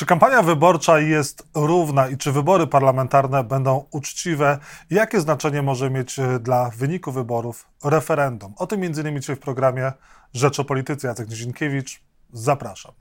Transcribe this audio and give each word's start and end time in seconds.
Czy 0.00 0.06
kampania 0.06 0.42
wyborcza 0.42 0.98
jest 0.98 1.48
równa 1.54 2.08
i 2.08 2.16
czy 2.16 2.32
wybory 2.32 2.66
parlamentarne 2.66 3.44
będą 3.44 3.86
uczciwe? 3.90 4.58
Jakie 4.90 5.20
znaczenie 5.20 5.62
może 5.62 5.90
mieć 5.90 6.18
e, 6.18 6.38
dla 6.38 6.70
wyniku 6.76 7.12
wyborów 7.12 7.68
referendum? 7.84 8.54
O 8.56 8.66
tym 8.66 8.82
m.in. 8.82 9.20
dzisiaj 9.20 9.36
w 9.36 9.38
programie 9.38 9.92
Rzecz 10.34 10.60
o 10.60 10.64
Polityce. 10.64 11.08
Jacek 11.08 11.28
Nizinkiewicz, 11.28 12.02
zapraszam. 12.32 12.92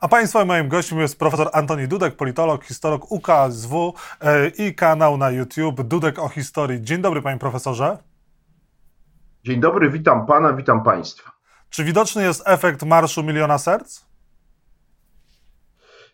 A 0.00 0.08
Państwa 0.08 0.44
moim 0.44 0.68
gościem 0.68 1.00
jest 1.00 1.18
profesor 1.18 1.50
Antoni 1.52 1.88
Dudek, 1.88 2.16
politolog, 2.16 2.64
historok 2.64 3.12
UKSW 3.12 3.94
e, 4.20 4.48
i 4.48 4.74
kanał 4.74 5.16
na 5.16 5.30
YouTube 5.30 5.82
Dudek 5.82 6.18
o 6.18 6.28
historii. 6.28 6.82
Dzień 6.82 7.02
dobry, 7.02 7.22
panie 7.22 7.38
profesorze. 7.38 7.98
Dzień 9.44 9.60
dobry, 9.60 9.90
witam 9.90 10.26
pana, 10.26 10.52
witam 10.52 10.82
państwa. 10.82 11.33
Czy 11.74 11.84
widoczny 11.84 12.22
jest 12.22 12.42
efekt 12.46 12.82
Marszu 12.82 13.22
Miliona 13.22 13.58
Serc? 13.58 14.04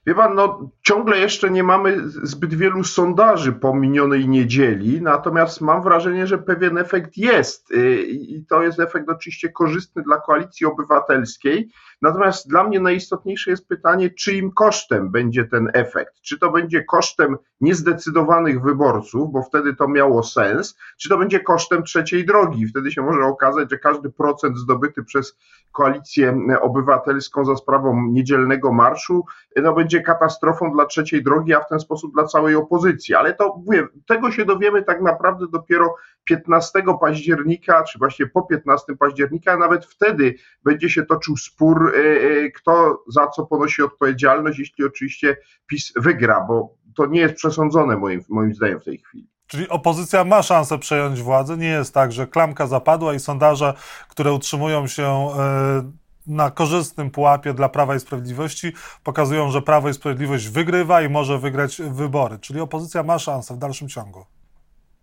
Wie 0.07 0.15
pan, 0.15 0.35
no 0.35 0.71
ciągle 0.91 1.19
jeszcze 1.19 1.51
nie 1.51 1.63
mamy 1.63 2.09
zbyt 2.09 2.55
wielu 2.55 2.85
sondaży 2.85 3.53
po 3.53 3.75
minionej 3.75 4.29
niedzieli, 4.29 5.03
natomiast 5.03 5.61
mam 5.61 5.83
wrażenie, 5.83 6.27
że 6.27 6.39
pewien 6.39 6.79
efekt 6.79 7.17
jest 7.17 7.71
y, 7.71 8.03
i 8.03 8.47
to 8.47 8.63
jest 8.63 8.81
efekt 8.81 9.09
oczywiście 9.09 9.49
korzystny 9.49 10.03
dla 10.03 10.21
koalicji 10.21 10.67
obywatelskiej. 10.67 11.71
Natomiast 12.03 12.49
dla 12.49 12.65
mnie 12.65 12.81
najistotniejsze 12.81 13.51
jest 13.51 13.69
pytanie, 13.69 14.11
czyim 14.11 14.53
kosztem 14.53 15.11
będzie 15.11 15.45
ten 15.45 15.71
efekt? 15.75 16.15
Czy 16.23 16.39
to 16.39 16.51
będzie 16.51 16.85
kosztem 16.85 17.37
niezdecydowanych 17.61 18.63
wyborców, 18.63 19.33
bo 19.33 19.43
wtedy 19.43 19.77
to 19.77 19.89
miało 19.89 20.23
sens, 20.23 20.79
czy 20.99 21.09
to 21.09 21.19
będzie 21.19 21.41
kosztem 21.41 21.83
trzeciej 21.83 22.27
drogi? 22.27 22.67
Wtedy 22.67 22.93
się 22.93 23.03
może 23.03 23.23
okazać, 23.23 23.71
że 23.71 23.79
każdy 23.79 24.11
procent 24.11 24.59
zdobyty 24.59 25.05
przez 25.05 25.39
koalicję 25.73 26.39
obywatelską 26.61 27.45
za 27.45 27.57
sprawą 27.57 28.07
niedzielnego 28.07 28.73
marszu 28.73 29.25
no, 29.57 29.75
będzie 29.75 30.01
katastrofą 30.03 30.73
dla 30.73 30.80
trzeciej 30.87 31.23
drogi, 31.23 31.55
a 31.55 31.61
w 31.61 31.69
ten 31.69 31.81
sposób 31.81 32.13
dla 32.13 32.25
całej 32.25 32.55
opozycji. 32.55 33.15
Ale 33.15 33.35
to 33.35 33.63
mówię, 33.67 33.87
tego 34.09 34.31
się 34.31 34.45
dowiemy 34.45 34.83
tak 34.83 35.03
naprawdę 35.03 35.47
dopiero 35.53 35.95
15 36.25 36.83
października, 37.01 37.85
czy 37.85 37.99
właśnie 37.99 38.27
po 38.27 38.43
15 38.43 38.97
października, 38.97 39.57
nawet 39.57 39.87
wtedy 39.87 40.35
będzie 40.65 40.91
się 40.91 41.07
toczył 41.07 41.37
spór, 41.37 41.93
e, 41.95 41.99
e, 41.99 42.51
kto 42.51 43.05
za 43.09 43.27
co 43.27 43.47
ponosi 43.47 43.83
odpowiedzialność, 43.83 44.59
jeśli 44.59 44.85
oczywiście 44.85 45.37
PiS 45.67 45.93
wygra, 45.97 46.45
bo 46.49 46.75
to 46.97 47.07
nie 47.07 47.21
jest 47.21 47.35
przesądzone 47.35 47.97
moim, 47.97 48.21
moim 48.29 48.55
zdaniem 48.55 48.81
w 48.81 48.85
tej 48.85 48.99
chwili. 48.99 49.29
Czyli 49.47 49.69
opozycja 49.69 50.25
ma 50.25 50.43
szansę 50.43 50.79
przejąć 50.79 51.23
władzę. 51.23 51.57
Nie 51.57 51.69
jest 51.69 51.95
tak, 51.95 52.13
że 52.13 52.27
klamka 52.27 52.67
zapadła 52.67 53.15
i 53.15 53.21
sondaże, 53.21 53.75
które 54.09 54.33
utrzymują 54.33 54.87
się 54.87 55.05
e, 55.05 55.93
na 56.27 56.51
korzystnym 56.51 57.11
pułapie 57.11 57.55
dla 57.55 57.69
Prawa 57.69 57.95
i 57.95 58.01
Sprawiedliwości, 58.01 58.73
pokazują, 59.05 59.51
że 59.51 59.63
Prawo 59.63 59.89
i 59.89 59.95
Sprawiedliwość 59.95 60.49
wygrywa 60.49 61.03
i 61.03 61.09
może 61.09 61.39
wygrać 61.39 61.83
wybory. 61.91 62.39
Czyli 62.39 62.61
opozycja 62.61 63.03
ma 63.03 63.19
szansę 63.19 63.55
w 63.55 63.59
dalszym 63.59 63.89
ciągu. 63.89 64.25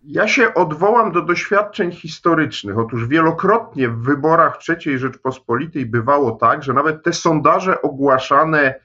Ja 0.04 0.28
się 0.28 0.54
odwołam 0.54 1.12
do 1.12 1.22
doświadczeń 1.22 1.92
historycznych. 1.92 2.78
Otóż 2.78 3.08
wielokrotnie 3.08 3.90
w 3.90 3.98
wyborach 3.98 4.60
III 4.70 5.00
Rzeczpospolitej 5.00 5.86
bywało 5.86 6.32
tak, 6.32 6.64
że 6.64 6.73
nawet 6.73 7.04
te 7.04 7.14
sondaże 7.14 7.82
ogłaszane 7.82 8.60
e, 8.60 8.76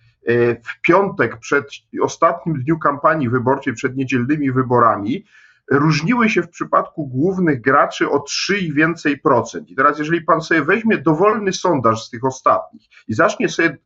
w 0.54 0.80
piątek 0.82 1.38
przed 1.38 1.64
ostatnim 2.02 2.62
dniu 2.62 2.78
kampanii 2.78 3.28
wyborczej, 3.28 3.74
przed 3.74 3.96
niedzielnymi 3.96 4.52
wyborami, 4.52 5.24
różniły 5.70 6.28
się 6.28 6.42
w 6.42 6.48
przypadku 6.48 7.06
głównych 7.06 7.60
graczy 7.60 8.10
o 8.10 8.20
3 8.20 8.58
i 8.58 8.72
więcej 8.72 9.18
procent. 9.18 9.70
I 9.70 9.74
teraz, 9.74 9.98
jeżeli 9.98 10.22
pan 10.22 10.40
sobie 10.40 10.62
weźmie 10.62 10.98
dowolny 10.98 11.52
sondaż 11.52 12.04
z 12.04 12.10
tych 12.10 12.24
ostatnich 12.24 12.82
i 13.08 13.14
zacznie 13.14 13.48
sobie 13.48 13.78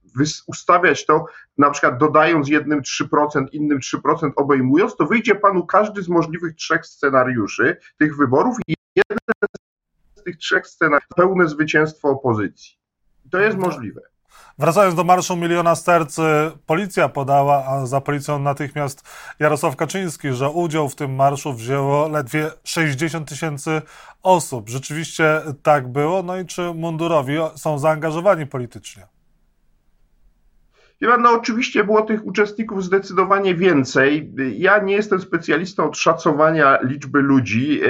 ustawiać 0.46 1.06
to, 1.06 1.24
na 1.58 1.70
przykład 1.70 1.98
dodając 1.98 2.48
jednym 2.48 2.83
3%, 2.83 3.46
innym 3.52 3.78
3% 3.78 4.30
obejmując, 4.36 4.96
to 4.96 5.06
wyjdzie 5.06 5.34
panu 5.34 5.66
każdy 5.66 6.02
z 6.02 6.08
możliwych 6.08 6.55
trzech 6.55 6.86
scenariuszy 6.86 7.77
tych 7.98 8.17
wyborów 8.17 8.56
i 8.68 8.74
jeden 8.96 9.18
z 10.14 10.22
tych 10.22 10.36
trzech 10.36 10.67
scenariuszy 10.67 11.08
pełne 11.17 11.48
zwycięstwo 11.48 12.08
opozycji. 12.08 12.78
To 13.30 13.39
jest 13.39 13.58
możliwe. 13.58 14.01
Wracając 14.58 14.94
do 14.94 15.05
Marszu 15.05 15.36
Miliona 15.36 15.74
Stercy, 15.74 16.22
policja 16.67 17.08
podała, 17.08 17.64
a 17.67 17.86
za 17.86 18.00
policją 18.00 18.39
natychmiast 18.39 19.02
Jarosław 19.39 19.77
Kaczyński, 19.77 20.33
że 20.33 20.50
udział 20.50 20.89
w 20.89 20.94
tym 20.94 21.14
marszu 21.14 21.52
wzięło 21.52 22.08
ledwie 22.08 22.50
60 22.64 23.28
tysięcy 23.28 23.83
osób. 24.22 24.68
Rzeczywiście 24.68 25.42
tak 25.62 25.89
było? 25.89 26.22
No 26.22 26.36
i 26.36 26.46
czy 26.46 26.74
mundurowi 26.74 27.34
są 27.56 27.78
zaangażowani 27.78 28.46
politycznie? 28.46 29.15
No 31.01 31.30
oczywiście 31.30 31.84
było 31.84 32.02
tych 32.02 32.27
uczestników 32.27 32.84
zdecydowanie 32.84 33.55
więcej. 33.55 34.33
Ja 34.57 34.79
nie 34.79 34.95
jestem 34.95 35.20
specjalistą 35.20 35.84
od 35.84 35.96
szacowania 35.96 36.79
liczby 36.83 37.20
ludzi. 37.20 37.80
E, 37.84 37.89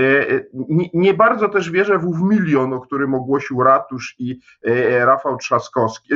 nie, 0.53 0.89
nie 0.95 1.15
bardzo 1.15 1.49
też 1.49 1.71
wierzę 1.71 1.99
w 1.99 2.23
milion, 2.23 2.73
o 2.73 2.81
którym 2.81 3.15
ogłosił 3.15 3.63
Ratusz 3.63 4.15
i 4.19 4.41
e, 4.63 5.07
Rafał 5.07 5.37
Trzaskowski, 5.37 6.09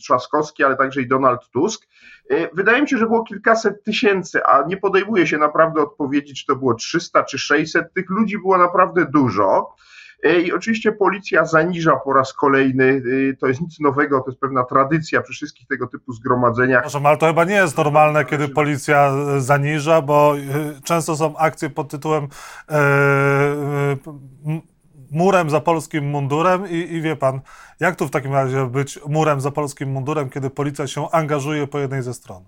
Trzaskowski, 0.00 0.64
ale 0.64 0.76
także 0.76 1.02
i 1.02 1.08
Donald 1.08 1.50
Tusk. 1.50 1.86
E, 2.30 2.54
wydaje 2.54 2.82
mi 2.82 2.88
się, 2.88 2.98
że 2.98 3.06
było 3.06 3.24
kilkaset 3.24 3.84
tysięcy, 3.84 4.44
a 4.44 4.64
nie 4.66 4.76
podejmuje 4.76 5.26
się 5.26 5.38
naprawdę 5.38 5.80
odpowiedzi, 5.80 6.34
czy 6.34 6.46
to 6.46 6.56
było 6.56 6.74
300 6.74 7.24
czy 7.24 7.38
600. 7.38 7.94
Tych 7.94 8.10
ludzi 8.10 8.38
było 8.38 8.58
naprawdę 8.58 9.06
dużo. 9.06 9.74
E, 10.22 10.40
I 10.40 10.52
oczywiście 10.52 10.92
policja 10.92 11.44
zaniża 11.44 11.96
po 11.96 12.12
raz 12.12 12.32
kolejny, 12.32 13.02
e, 13.30 13.36
to 13.36 13.46
jest 13.46 13.60
nic 13.60 13.80
nowego, 13.80 14.20
to 14.20 14.30
jest 14.30 14.40
pewna 14.40 14.64
tradycja 14.64 15.22
przy 15.22 15.32
wszystkich 15.32 15.66
tego 15.66 15.86
typu 15.86 16.12
zgromadzeniach. 16.12 16.82
Proszę, 16.82 17.00
ale 17.04 17.16
to 17.16 17.26
chyba 17.26 17.44
nie 17.44 17.54
jest 17.54 17.76
normalne, 17.76 18.24
kiedy 18.24 18.48
policja 18.48 19.12
e, 19.36 19.40
zaniża, 19.40 20.02
bo 20.02 20.34
często 20.84 21.16
są 21.16 21.36
akcje 21.36 21.70
pod 21.70 21.88
tytułem 21.88 22.28
murem 25.10 25.50
za 25.50 25.60
polskim 25.60 26.04
mundurem 26.04 26.70
i, 26.70 26.74
i 26.74 27.00
wie 27.00 27.16
pan, 27.16 27.40
jak 27.80 27.96
tu 27.96 28.06
w 28.06 28.10
takim 28.10 28.32
razie 28.32 28.66
być 28.66 28.98
murem 29.08 29.40
za 29.40 29.50
polskim 29.50 29.90
mundurem, 29.90 30.30
kiedy 30.30 30.50
policja 30.50 30.86
się 30.86 31.10
angażuje 31.10 31.66
po 31.66 31.78
jednej 31.78 32.02
ze 32.02 32.14
stron? 32.14 32.44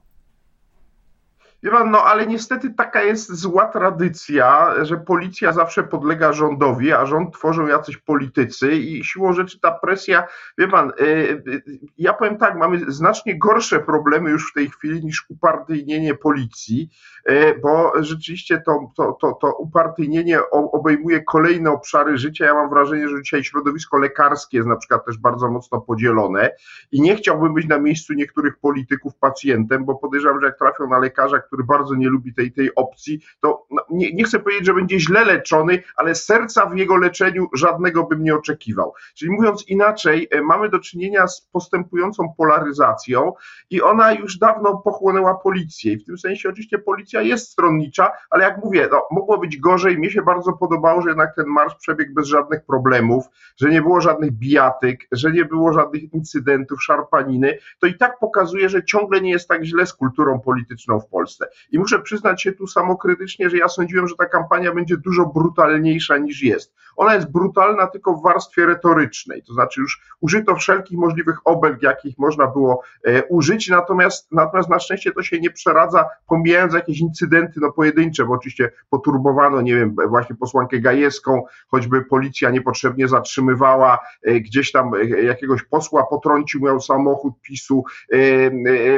Wie 1.65 1.71
pan, 1.71 1.91
no 1.91 2.03
ale 2.03 2.27
niestety 2.27 2.75
taka 2.75 3.03
jest 3.03 3.35
zła 3.35 3.69
tradycja, 3.69 4.75
że 4.85 4.97
policja 4.97 5.53
zawsze 5.53 5.83
podlega 5.83 6.33
rządowi, 6.33 6.93
a 6.93 7.07
rząd 7.07 7.35
tworzą 7.35 7.67
jacyś 7.67 7.97
politycy 7.97 8.73
i 8.73 9.05
siłą 9.05 9.33
rzeczy 9.33 9.61
ta 9.61 9.71
presja, 9.73 10.27
wie 10.59 10.69
pan, 10.69 10.93
y, 11.01 11.05
y, 11.49 11.63
ja 11.99 12.13
powiem 12.13 12.39
tak, 12.39 12.57
mamy 12.57 12.93
znacznie 12.93 13.39
gorsze 13.39 13.81
problemy 13.81 14.31
już 14.31 14.51
w 14.51 14.55
tej 14.55 14.71
chwili 14.71 15.05
niż 15.05 15.27
upartyjnienie 15.29 16.15
policji, 16.15 16.91
y, 17.31 17.61
bo 17.63 17.93
rzeczywiście 18.03 18.63
to, 18.67 18.93
to, 18.97 19.19
to, 19.21 19.33
to 19.33 19.55
upartyjnienie 19.57 20.51
obejmuje 20.51 21.23
kolejne 21.23 21.71
obszary 21.71 22.19
życia. 22.19 22.45
Ja 22.45 22.55
mam 22.55 22.71
wrażenie, 22.71 23.09
że 23.09 23.23
dzisiaj 23.23 23.45
środowisko 23.45 23.99
lekarskie 23.99 24.57
jest 24.57 24.69
na 24.69 24.77
przykład 24.77 25.05
też 25.05 25.19
bardzo 25.19 25.51
mocno 25.51 25.81
podzielone 25.81 26.51
i 26.93 27.01
nie 27.01 27.17
chciałbym 27.17 27.55
być 27.55 27.67
na 27.67 27.79
miejscu 27.79 28.13
niektórych 28.13 28.59
polityków 28.59 29.17
pacjentem, 29.17 29.85
bo 29.85 29.95
podejrzewam, 29.95 30.41
że 30.41 30.47
jak 30.47 30.59
trafią 30.59 30.89
na 30.89 30.99
lekarza, 30.99 31.37
który 31.55 31.67
bardzo 31.67 31.95
nie 31.95 32.09
lubi 32.09 32.35
tej, 32.35 32.53
tej 32.53 32.75
opcji, 32.75 33.21
to 33.41 33.67
no, 33.71 33.83
nie, 33.91 34.13
nie 34.13 34.25
chcę 34.25 34.39
powiedzieć, 34.39 34.67
że 34.67 34.75
będzie 34.75 35.01
źle 35.01 35.25
leczony, 35.25 35.83
ale 35.97 36.15
serca 36.15 36.67
w 36.67 36.77
jego 36.77 36.97
leczeniu 36.97 37.47
żadnego 37.55 38.05
bym 38.05 38.23
nie 38.23 38.35
oczekiwał. 38.35 38.93
Czyli 39.15 39.31
mówiąc 39.31 39.69
inaczej, 39.69 40.29
e, 40.31 40.43
mamy 40.43 40.69
do 40.69 40.79
czynienia 40.79 41.27
z 41.27 41.41
postępującą 41.41 42.35
polaryzacją 42.37 43.33
i 43.71 43.83
ona 43.83 44.13
już 44.13 44.39
dawno 44.39 44.77
pochłonęła 44.77 45.35
policję. 45.35 45.93
I 45.93 45.97
w 45.97 46.05
tym 46.05 46.19
sensie 46.19 46.49
oczywiście 46.49 46.79
policja 46.79 47.23
jest 47.23 47.51
stronnicza, 47.51 48.13
ale 48.31 48.45
jak 48.45 48.65
mówię, 48.65 48.89
no, 48.91 49.03
mogło 49.11 49.39
być 49.39 49.57
gorzej. 49.57 49.99
Mnie 49.99 50.11
się 50.11 50.23
bardzo 50.23 50.53
podobało, 50.53 51.03
że 51.03 51.09
jednak 51.09 51.35
ten 51.37 51.47
marsz 51.47 51.75
przebiegł 51.75 52.15
bez 52.15 52.27
żadnych 52.27 52.65
problemów, 52.65 53.25
że 53.57 53.71
nie 53.71 53.83
było 53.83 54.01
żadnych 54.01 54.33
bijatyk, 54.33 55.07
że 55.13 55.33
nie 55.33 55.45
było 55.45 55.73
żadnych 55.73 56.15
incydentów, 56.15 56.83
szarpaniny. 56.83 57.59
To 57.81 57.87
i 57.87 57.95
tak 57.95 58.19
pokazuje, 58.19 58.69
że 58.69 58.85
ciągle 58.85 59.21
nie 59.21 59.31
jest 59.31 59.49
tak 59.49 59.65
źle 59.65 59.87
z 59.87 59.93
kulturą 59.93 60.41
polityczną 60.41 61.01
w 61.01 61.07
Polsce. 61.07 61.44
I 61.71 61.79
muszę 61.79 61.99
przyznać 61.99 62.43
się 62.43 62.53
tu 62.53 62.67
samokrytycznie, 62.67 63.51
że 63.51 63.57
ja 63.57 63.69
sądziłem, 63.69 64.09
że 64.09 64.15
ta 64.17 64.27
kampania 64.27 64.75
będzie 64.75 64.97
dużo 64.97 65.27
brutalniejsza 65.27 66.19
niż 66.19 66.43
jest. 66.43 66.75
Ona 66.97 67.15
jest 67.15 67.33
brutalna 67.33 67.87
tylko 67.87 68.15
w 68.15 68.23
warstwie 68.23 68.67
retorycznej, 68.67 69.43
to 69.43 69.55
znaczy 69.55 69.81
już 69.81 70.01
użyto 70.21 70.57
wszelkich 70.57 70.99
możliwych 70.99 71.39
obelg, 71.45 71.83
jakich 71.83 72.19
można 72.19 72.47
było 72.47 72.83
e, 73.05 73.25
użyć, 73.25 73.69
natomiast, 73.69 74.33
natomiast 74.33 74.69
na 74.71 74.79
szczęście 74.79 75.13
to 75.13 75.23
się 75.23 75.41
nie 75.41 75.51
przeradza, 75.51 76.09
pomijając 76.29 76.75
jakieś 76.75 77.01
incydenty 77.01 77.61
no, 77.61 77.73
pojedyncze, 77.73 78.25
bo 78.25 78.35
oczywiście 78.35 78.73
poturbowano, 78.91 79.61
nie 79.61 79.75
wiem, 79.75 79.97
właśnie 80.09 80.37
posłankę 80.37 80.79
Gajewską, 80.79 81.43
choćby 81.69 82.05
policja 82.05 82.51
niepotrzebnie 82.51 83.09
zatrzymywała, 83.09 83.99
e, 84.23 84.41
gdzieś 84.41 84.73
tam 84.73 84.95
e, 84.95 85.05
jakiegoś 85.23 85.63
posła 85.63 86.07
potrącił, 86.07 86.61
miał 86.61 86.81
samochód 86.81 87.35
PiSu, 87.43 87.85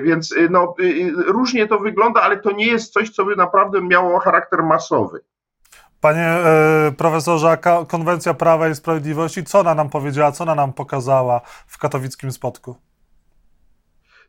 więc 0.02 0.34
no, 0.50 0.74
różnie 1.26 1.66
to 1.66 1.78
wygląda, 1.78 2.22
ale 2.22 2.35
to 2.42 2.50
nie 2.50 2.66
jest 2.66 2.92
coś, 2.92 3.10
co 3.10 3.24
by 3.24 3.36
naprawdę 3.36 3.80
miało 3.80 4.18
charakter 4.18 4.62
masowy. 4.62 5.20
Panie 6.00 6.22
e, 6.22 6.92
profesorze, 6.96 7.58
konwencja 7.88 8.34
Prawa 8.34 8.68
i 8.68 8.74
Sprawiedliwości, 8.74 9.44
co 9.44 9.60
ona 9.60 9.74
nam 9.74 9.90
powiedziała, 9.90 10.32
co 10.32 10.44
ona 10.44 10.54
nam 10.54 10.72
pokazała 10.72 11.40
w 11.66 11.78
katowickim 11.78 12.32
spotku? 12.32 12.76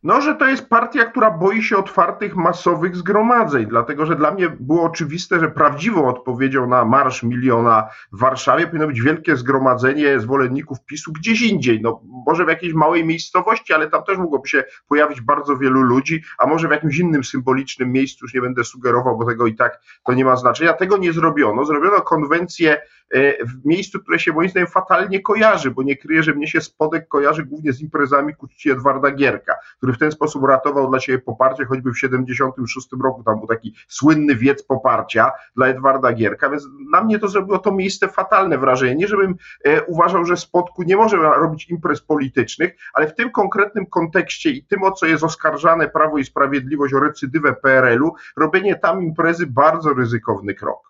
No, 0.03 0.21
że 0.21 0.35
to 0.35 0.47
jest 0.47 0.69
partia, 0.69 1.05
która 1.05 1.31
boi 1.31 1.63
się 1.63 1.77
otwartych, 1.77 2.35
masowych 2.35 2.95
zgromadzeń, 2.95 3.65
dlatego 3.65 4.05
że 4.05 4.15
dla 4.15 4.31
mnie 4.31 4.49
było 4.59 4.83
oczywiste, 4.83 5.39
że 5.39 5.51
prawdziwą 5.51 6.07
odpowiedzią 6.07 6.67
na 6.67 6.85
Marsz 6.85 7.23
Miliona 7.23 7.88
w 8.11 8.19
Warszawie 8.19 8.67
powinno 8.67 8.88
być 8.88 9.01
wielkie 9.01 9.35
zgromadzenie 9.35 10.19
zwolenników 10.19 10.85
PiSu 10.85 11.11
gdzieś 11.13 11.41
indziej. 11.41 11.81
No, 11.81 12.01
może 12.27 12.45
w 12.45 12.49
jakiejś 12.49 12.73
małej 12.73 13.05
miejscowości, 13.05 13.73
ale 13.73 13.89
tam 13.89 14.03
też 14.03 14.17
mogłoby 14.17 14.47
się 14.47 14.63
pojawić 14.88 15.21
bardzo 15.21 15.57
wielu 15.57 15.81
ludzi, 15.81 16.23
a 16.38 16.47
może 16.47 16.67
w 16.67 16.71
jakimś 16.71 16.97
innym 16.97 17.23
symbolicznym 17.23 17.91
miejscu, 17.91 18.25
już 18.25 18.33
nie 18.33 18.41
będę 18.41 18.63
sugerował, 18.63 19.17
bo 19.17 19.25
tego 19.25 19.47
i 19.47 19.55
tak 19.55 19.79
to 20.05 20.13
nie 20.13 20.25
ma 20.25 20.35
znaczenia. 20.35 20.73
Tego 20.73 20.97
nie 20.97 21.13
zrobiono. 21.13 21.65
Zrobiono 21.65 22.01
konwencję 22.01 22.81
e, 23.11 23.45
w 23.45 23.65
miejscu, 23.65 24.00
które 24.00 24.19
się 24.19 24.33
moim 24.33 24.50
zdaniem 24.50 24.67
fatalnie 24.67 25.21
kojarzy, 25.21 25.71
bo 25.71 25.83
nie 25.83 25.97
kryje, 25.97 26.23
że 26.23 26.33
mnie 26.33 26.47
się 26.47 26.61
Spodek 26.61 27.07
kojarzy 27.07 27.45
głównie 27.45 27.73
z 27.73 27.81
imprezami 27.81 28.35
ku 28.35 28.47
Edwarda 28.71 29.11
Gierka, 29.11 29.55
który 29.88 29.95
w 29.95 30.00
ten 30.00 30.12
sposób 30.12 30.44
ratował 30.44 30.89
dla 30.89 31.00
siebie 31.00 31.19
poparcie, 31.19 31.66
choćby 31.66 31.92
w 31.92 32.00
76 32.00 32.88
roku, 33.04 33.24
tam 33.24 33.38
był 33.38 33.48
taki 33.48 33.74
słynny 33.88 34.36
wiec 34.36 34.63
poparcia 34.63 35.31
dla 35.56 35.68
Edwarda 35.68 36.13
Gierka, 36.13 36.50
więc 36.50 36.68
na 36.92 37.04
mnie 37.04 37.19
to 37.19 37.28
zrobiło 37.28 37.60
to 37.60 37.72
miejsce 37.72 38.07
fatalne 38.07 38.57
wrażenie. 38.57 38.95
Nie 38.95 39.07
żebym 39.07 39.36
e, 39.63 39.84
uważał, 39.84 40.25
że 40.25 40.38
Spodku 40.38 40.84
nie 40.84 40.98
może 40.98 41.18
robić 41.18 41.69
imprez 41.69 42.01
politycznych, 42.01 42.75
ale 42.94 43.07
w 43.07 43.16
tym 43.16 43.31
konkretnym 43.31 43.86
kontekście 43.86 44.50
i 44.50 44.63
tym, 44.63 44.84
o 44.84 44.92
co 44.92 45.06
jest 45.06 45.24
oskarżane 45.24 45.89
Prawo 45.89 46.18
i 46.18 46.25
Sprawiedliwość 46.25 46.94
o 46.94 47.00
recydywę 47.00 47.54
PRL-u, 47.54 48.13
robienie 48.38 48.75
tam 48.75 49.04
imprezy 49.04 49.48
bardzo 49.48 49.94
ryzykowny 49.94 50.54
krok. 50.54 50.87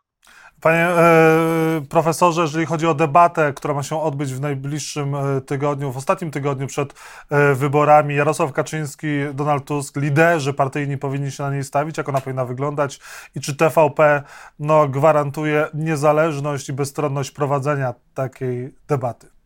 Panie 0.62 0.88
e, 0.88 1.81
profesorze, 1.89 2.42
jeżeli 2.42 2.65
chodzi 2.65 2.88
o 2.88 2.94
debatę, 2.94 3.54
która 3.54 3.74
ma 3.74 3.83
się 3.83 4.01
odbyć 4.01 4.33
w 4.33 4.42
najbliższym 4.42 5.15
e, 5.15 5.42
tygodniu, 5.42 5.92
w 5.92 5.98
ostatnim 5.98 6.31
tygodniu 6.31 6.68
przed 6.68 6.94
e, 7.30 7.54
wyborami, 7.54 8.15
Jarosław 8.15 8.54
Kaczyński, 8.54 9.07
Donald 9.33 9.65
Tusk, 9.65 9.95
liderzy 9.95 10.54
partyjni 10.54 10.98
powinni 10.98 11.31
się 11.31 11.44
na 11.44 11.51
niej 11.51 11.63
stawić, 11.63 11.98
jak 11.98 12.09
ona 12.09 12.21
powinna 12.21 12.45
wyglądać 12.45 13.00
i 13.36 13.42
czy 13.42 13.56
TVP 13.56 14.24
no, 14.59 14.88
gwarantuje 14.88 15.68
niezależność 15.74 16.69
i 16.69 16.74
bezstronność 16.74 17.31
prowadzenia 17.31 17.94
takiej 18.13 18.74
debaty? 18.88 19.37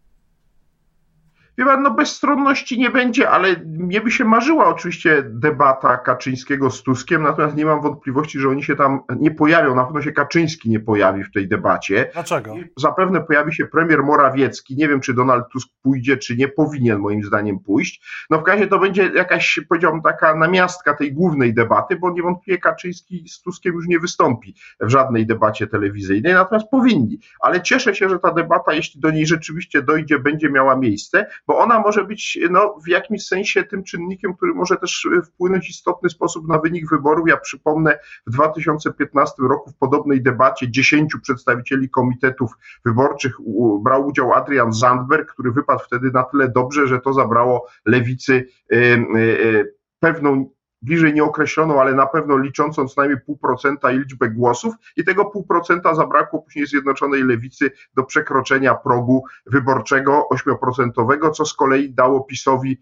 Wie 1.57 1.65
pan, 1.65 1.83
no 1.83 1.92
bezstronności 1.92 2.80
nie 2.80 2.89
będzie, 2.89 3.30
ale 3.30 3.56
mnie 3.65 4.01
by 4.01 4.12
się 4.12 4.25
marzyła 4.25 4.65
oczywiście 4.65 5.24
debata 5.25 5.98
Kaczyńskiego 5.98 6.71
z 6.71 6.83
Tuskiem, 6.83 7.24
natomiast 7.24 7.56
nie 7.56 7.65
mam 7.65 7.81
wątpliwości, 7.81 8.39
że 8.39 8.50
oni 8.50 8.63
się 8.63 8.75
tam 8.75 9.01
nie 9.19 9.31
pojawią. 9.31 9.75
Na 9.75 9.83
pewno 9.83 10.01
się 10.01 10.12
Kaczyński 10.12 10.69
nie 10.69 10.80
pojawi 10.80 11.24
w 11.24 11.31
tej 11.31 11.48
debacie. 11.48 12.09
Dlaczego? 12.13 12.56
Zapewne 12.77 13.21
pojawi 13.21 13.56
się 13.56 13.65
premier 13.65 14.03
Morawiecki. 14.03 14.75
Nie 14.75 14.88
wiem, 14.88 15.01
czy 15.01 15.13
Donald 15.13 15.45
Tusk 15.51 15.69
pójdzie, 15.81 16.18
czy 16.18 16.38
nie 16.38 16.48
powinien 16.48 17.00
moim 17.00 17.24
zdaniem 17.24 17.59
pójść. 17.59 18.03
No 18.30 18.42
w 18.42 18.48
razie 18.48 18.68
to 18.68 18.80
będzie 18.80 19.12
jakaś, 19.15 19.59
powiedziałbym, 19.69 20.01
taka 20.01 20.36
namiastka 20.36 20.94
tej 20.94 21.13
głównej 21.13 21.53
debaty, 21.53 21.95
bo 21.95 22.12
niewątpliwie 22.12 22.57
Kaczyński 22.59 23.30
z 23.30 23.42
Tuskiem 23.42 23.74
już 23.74 23.88
nie 23.88 24.00
wystąpi 24.00 24.56
w 24.80 24.89
żadnej 24.89 25.25
debacie 25.25 25.68
telewizyjnej, 25.68 26.33
natomiast 26.33 26.69
powinni. 26.69 27.19
Ale 27.42 27.62
cieszę 27.62 27.95
się, 27.95 28.09
że 28.09 28.19
ta 28.19 28.33
debata, 28.33 28.74
jeśli 28.74 29.01
do 29.01 29.12
niej 29.12 29.25
rzeczywiście 29.25 29.81
dojdzie, 29.81 30.19
będzie 30.19 30.50
miała 30.50 30.75
miejsce, 30.75 31.25
bo 31.47 31.57
ona 31.57 31.79
może 31.79 32.03
być 32.03 32.39
no, 32.49 32.75
w 32.85 32.88
jakimś 32.88 33.25
sensie 33.25 33.63
tym 33.63 33.83
czynnikiem, 33.83 34.33
który 34.33 34.53
może 34.53 34.77
też 34.77 35.07
wpłynąć 35.25 35.65
w 35.65 35.69
istotny 35.69 36.09
sposób 36.09 36.47
na 36.47 36.59
wynik 36.59 36.89
wyborów. 36.89 37.29
Ja 37.29 37.38
przypomnę, 37.38 37.99
w 38.27 38.31
2015 38.31 39.35
roku 39.49 39.69
w 39.69 39.77
podobnej 39.77 40.23
debacie 40.23 40.71
10 40.71 41.15
przedstawicieli 41.23 41.89
komitetów 41.89 42.51
wyborczych 42.85 43.38
brał 43.83 44.07
udział 44.07 44.33
Adrian 44.33 44.73
Zandberg, 44.73 45.33
który 45.33 45.51
wypadł 45.51 45.83
wtedy 45.83 46.11
na 46.11 46.23
tyle 46.23 46.49
dobrze, 46.49 46.88
że 46.88 46.99
to 46.99 47.13
zabrało 47.13 47.67
lewicy 47.85 48.47
y, 48.73 48.77
y, 49.17 49.75
pewną 49.99 50.49
bliżej 50.81 51.13
nieokreśloną, 51.13 51.81
ale 51.81 51.93
na 51.93 52.05
pewno 52.05 52.37
liczącą 52.37 52.87
co 52.87 53.01
najmniej 53.01 53.21
pół 53.21 53.37
procenta 53.37 53.91
i 53.91 53.99
liczbę 53.99 54.29
głosów 54.29 54.73
i 54.97 55.03
tego 55.03 55.25
pół 55.25 55.43
procenta 55.43 55.95
zabrakło 55.95 56.41
później 56.41 56.67
Zjednoczonej 56.67 57.23
Lewicy 57.23 57.71
do 57.95 58.03
przekroczenia 58.03 58.75
progu 58.75 59.23
wyborczego 59.45 60.29
ośmioprocentowego, 60.29 61.31
co 61.31 61.45
z 61.45 61.53
kolei 61.53 61.93
dało 61.93 62.21
PiSowi 62.21 62.81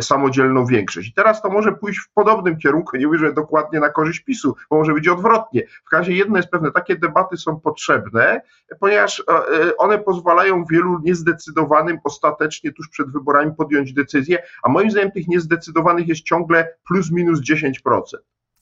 samodzielną 0.00 0.66
większość. 0.66 1.08
I 1.08 1.12
teraz 1.12 1.42
to 1.42 1.50
może 1.50 1.72
pójść 1.72 1.98
w 1.98 2.12
podobnym 2.12 2.58
kierunku, 2.58 2.96
nie 2.96 3.06
mówię, 3.06 3.18
że 3.18 3.32
dokładnie 3.32 3.80
na 3.80 3.88
korzyść 3.88 4.20
PiSu, 4.20 4.56
bo 4.70 4.76
może 4.76 4.92
być 4.92 5.08
odwrotnie. 5.08 5.62
W 5.90 5.92
razie 5.92 6.12
jedno 6.12 6.36
jest 6.36 6.48
pewne, 6.48 6.70
takie 6.70 6.96
debaty 6.96 7.36
są 7.36 7.60
potrzebne, 7.60 8.40
ponieważ 8.80 9.22
e, 9.30 9.76
one 9.76 9.98
pozwalają 9.98 10.64
wielu 10.64 11.00
niezdecydowanym 11.02 11.98
ostatecznie 12.04 12.72
tuż 12.72 12.88
przed 12.88 13.12
wyborami 13.12 13.52
podjąć 13.54 13.92
decyzję, 13.92 14.42
a 14.62 14.68
moim 14.68 14.90
zdaniem 14.90 15.10
tych 15.10 15.28
niezdecydowanych 15.28 16.08
jest 16.08 16.22
ciągle 16.22 16.74
plus 16.88 17.10
minus 17.10 17.40
10%. 17.40 17.72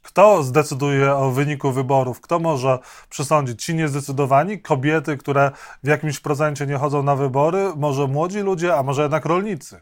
Kto 0.03 0.43
zdecyduje 0.43 1.15
o 1.15 1.31
wyniku 1.31 1.73
wyborów? 1.73 2.21
Kto 2.21 2.39
może 2.39 2.79
przesądzić? 3.09 3.65
Ci 3.65 3.75
niezdecydowani, 3.75 4.61
kobiety, 4.61 5.17
które 5.17 5.51
w 5.83 5.87
jakimś 5.89 6.21
procencie 6.21 6.67
nie 6.67 6.77
chodzą 6.77 7.03
na 7.03 7.17
wybory, 7.17 7.73
może 7.77 8.07
młodzi 8.07 8.41
ludzie, 8.41 8.77
a 8.77 8.83
może 8.83 9.03
jednak 9.03 9.25
rolnicy? 9.25 9.81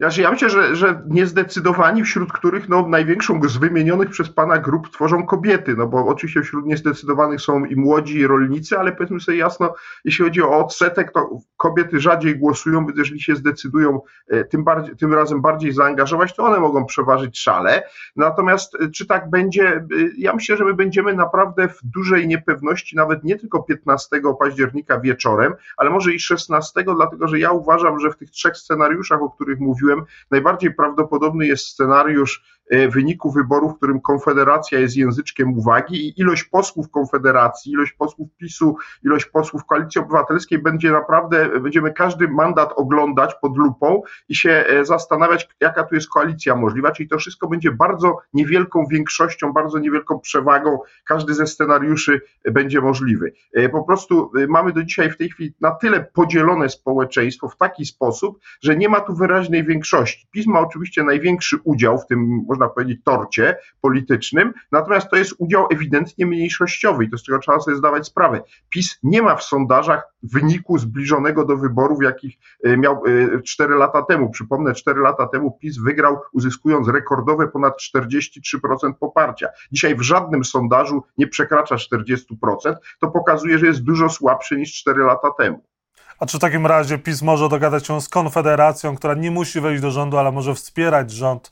Znaczy, 0.00 0.22
ja 0.22 0.30
myślę, 0.30 0.50
że, 0.50 0.76
że 0.76 1.02
niezdecydowani, 1.08 2.04
wśród 2.04 2.32
których 2.32 2.68
no, 2.68 2.88
największą 2.88 3.40
z 3.48 3.56
wymienionych 3.56 4.10
przez 4.10 4.30
pana 4.30 4.58
grup 4.58 4.90
tworzą 4.90 5.26
kobiety, 5.26 5.74
no 5.76 5.86
bo 5.86 6.06
oczywiście 6.06 6.42
wśród 6.42 6.66
niezdecydowanych 6.66 7.40
są 7.40 7.64
i 7.64 7.76
młodzi 7.76 8.26
rolnicy, 8.26 8.78
ale 8.78 8.92
powiedzmy 8.92 9.20
sobie 9.20 9.38
jasno, 9.38 9.74
jeśli 10.04 10.24
chodzi 10.24 10.42
o 10.42 10.58
odsetek, 10.58 11.12
to 11.12 11.30
kobiety 11.56 12.00
rzadziej 12.00 12.38
głosują, 12.38 12.86
więc 12.86 12.98
jeżeli 12.98 13.20
się 13.20 13.36
zdecydują 13.36 14.00
e, 14.28 14.44
tym, 14.44 14.64
bardziej, 14.64 14.96
tym 14.96 15.14
razem 15.14 15.40
bardziej 15.40 15.72
zaangażować, 15.72 16.36
to 16.36 16.44
one 16.44 16.60
mogą 16.60 16.86
przeważyć 16.86 17.40
szale. 17.40 17.82
Natomiast 18.16 18.74
e, 18.74 18.90
czy 18.90 19.06
tak 19.06 19.30
będzie? 19.30 19.68
E, 19.68 19.86
ja 20.18 20.32
myślę, 20.32 20.56
że 20.56 20.64
my 20.64 20.74
będziemy 20.74 21.14
naprawdę 21.14 21.68
w 21.68 21.78
dużej 21.84 22.28
niepewności, 22.28 22.96
nawet 22.96 23.24
nie 23.24 23.38
tylko 23.38 23.62
15 23.62 24.20
października 24.38 25.00
wieczorem, 25.00 25.54
ale 25.76 25.90
może 25.90 26.12
i 26.12 26.20
16, 26.20 26.84
dlatego 26.96 27.28
że 27.28 27.38
ja 27.38 27.50
uważam, 27.50 28.00
że 28.00 28.10
w 28.10 28.16
tych 28.16 28.30
trzech 28.30 28.56
scenariuszach, 28.56 29.22
o 29.22 29.30
których 29.30 29.60
mówiłem, 29.60 29.89
najbardziej 30.30 30.74
prawdopodobny 30.74 31.46
jest 31.46 31.66
scenariusz 31.66 32.59
wyniku 32.70 33.32
wyborów, 33.32 33.72
w 33.72 33.76
którym 33.76 34.00
Konfederacja 34.00 34.78
jest 34.78 34.96
języczkiem 34.96 35.58
uwagi 35.58 36.08
i 36.08 36.20
ilość 36.20 36.44
posłów 36.44 36.90
Konfederacji, 36.90 37.72
ilość 37.72 37.92
posłów 37.92 38.28
PiSu, 38.38 38.76
ilość 39.04 39.24
posłów 39.24 39.64
Koalicji 39.64 40.00
Obywatelskiej 40.00 40.58
będzie 40.58 40.90
naprawdę, 40.90 41.60
będziemy 41.60 41.92
każdy 41.92 42.28
mandat 42.28 42.72
oglądać 42.76 43.34
pod 43.42 43.56
lupą 43.56 44.02
i 44.28 44.34
się 44.34 44.50
e, 44.50 44.84
zastanawiać, 44.84 45.48
jaka 45.60 45.84
tu 45.84 45.94
jest 45.94 46.08
koalicja 46.08 46.56
możliwa, 46.56 46.92
czyli 46.92 47.08
to 47.08 47.18
wszystko 47.18 47.48
będzie 47.48 47.70
bardzo 47.70 48.16
niewielką 48.34 48.86
większością, 48.90 49.52
bardzo 49.52 49.78
niewielką 49.78 50.20
przewagą, 50.20 50.78
każdy 51.04 51.34
ze 51.34 51.46
scenariuszy 51.46 52.20
będzie 52.44 52.80
możliwy. 52.80 53.32
E, 53.54 53.68
po 53.68 53.84
prostu 53.84 54.32
mamy 54.48 54.72
do 54.72 54.82
dzisiaj 54.82 55.10
w 55.10 55.16
tej 55.16 55.28
chwili 55.30 55.54
na 55.60 55.70
tyle 55.70 56.04
podzielone 56.12 56.68
społeczeństwo 56.68 57.48
w 57.48 57.56
taki 57.56 57.84
sposób, 57.84 58.38
że 58.62 58.76
nie 58.76 58.88
ma 58.88 59.00
tu 59.00 59.14
wyraźnej 59.14 59.64
większości. 59.64 60.26
PiS 60.32 60.46
ma 60.46 60.60
oczywiście 60.60 61.02
największy 61.02 61.58
udział 61.64 61.98
w 61.98 62.06
tym, 62.06 62.44
można 62.48 62.59
powiedzieć, 62.68 63.00
torcie 63.04 63.56
politycznym, 63.80 64.52
natomiast 64.72 65.10
to 65.10 65.16
jest 65.16 65.34
udział 65.38 65.66
ewidentnie 65.70 66.26
mniejszościowy 66.26 67.04
i 67.04 67.10
to 67.10 67.18
z 67.18 67.22
czego 67.22 67.38
trzeba 67.38 67.60
sobie 67.60 67.76
zdawać 67.76 68.06
sprawę. 68.06 68.40
PiS 68.68 68.98
nie 69.02 69.22
ma 69.22 69.36
w 69.36 69.44
sondażach 69.44 70.02
wyniku 70.22 70.78
zbliżonego 70.78 71.44
do 71.44 71.56
wyborów, 71.56 72.02
jakich 72.02 72.34
e, 72.64 72.76
miał 72.76 73.02
4 73.44 73.74
e, 73.74 73.76
lata 73.76 74.02
temu. 74.02 74.30
Przypomnę, 74.30 74.74
4 74.74 75.00
lata 75.00 75.26
temu 75.26 75.58
PiS 75.60 75.78
wygrał, 75.78 76.18
uzyskując 76.32 76.88
rekordowe 76.88 77.48
ponad 77.48 77.74
43% 77.96 78.94
poparcia. 79.00 79.48
Dzisiaj 79.72 79.96
w 79.96 80.02
żadnym 80.02 80.44
sondażu 80.44 81.02
nie 81.18 81.26
przekracza 81.26 81.76
40%. 81.76 82.16
To 83.00 83.10
pokazuje, 83.10 83.58
że 83.58 83.66
jest 83.66 83.82
dużo 83.82 84.08
słabszy 84.08 84.56
niż 84.56 84.72
4 84.72 85.02
lata 85.02 85.30
temu. 85.38 85.69
A 86.20 86.26
czy 86.26 86.38
w 86.38 86.40
takim 86.40 86.66
razie 86.66 86.98
PiS 86.98 87.22
może 87.22 87.48
dogadać 87.48 87.86
się 87.86 88.00
z 88.00 88.08
Konfederacją, 88.08 88.96
która 88.96 89.14
nie 89.14 89.30
musi 89.30 89.60
wejść 89.60 89.82
do 89.82 89.90
rządu, 89.90 90.18
ale 90.18 90.32
może 90.32 90.54
wspierać 90.54 91.10
rząd 91.10 91.50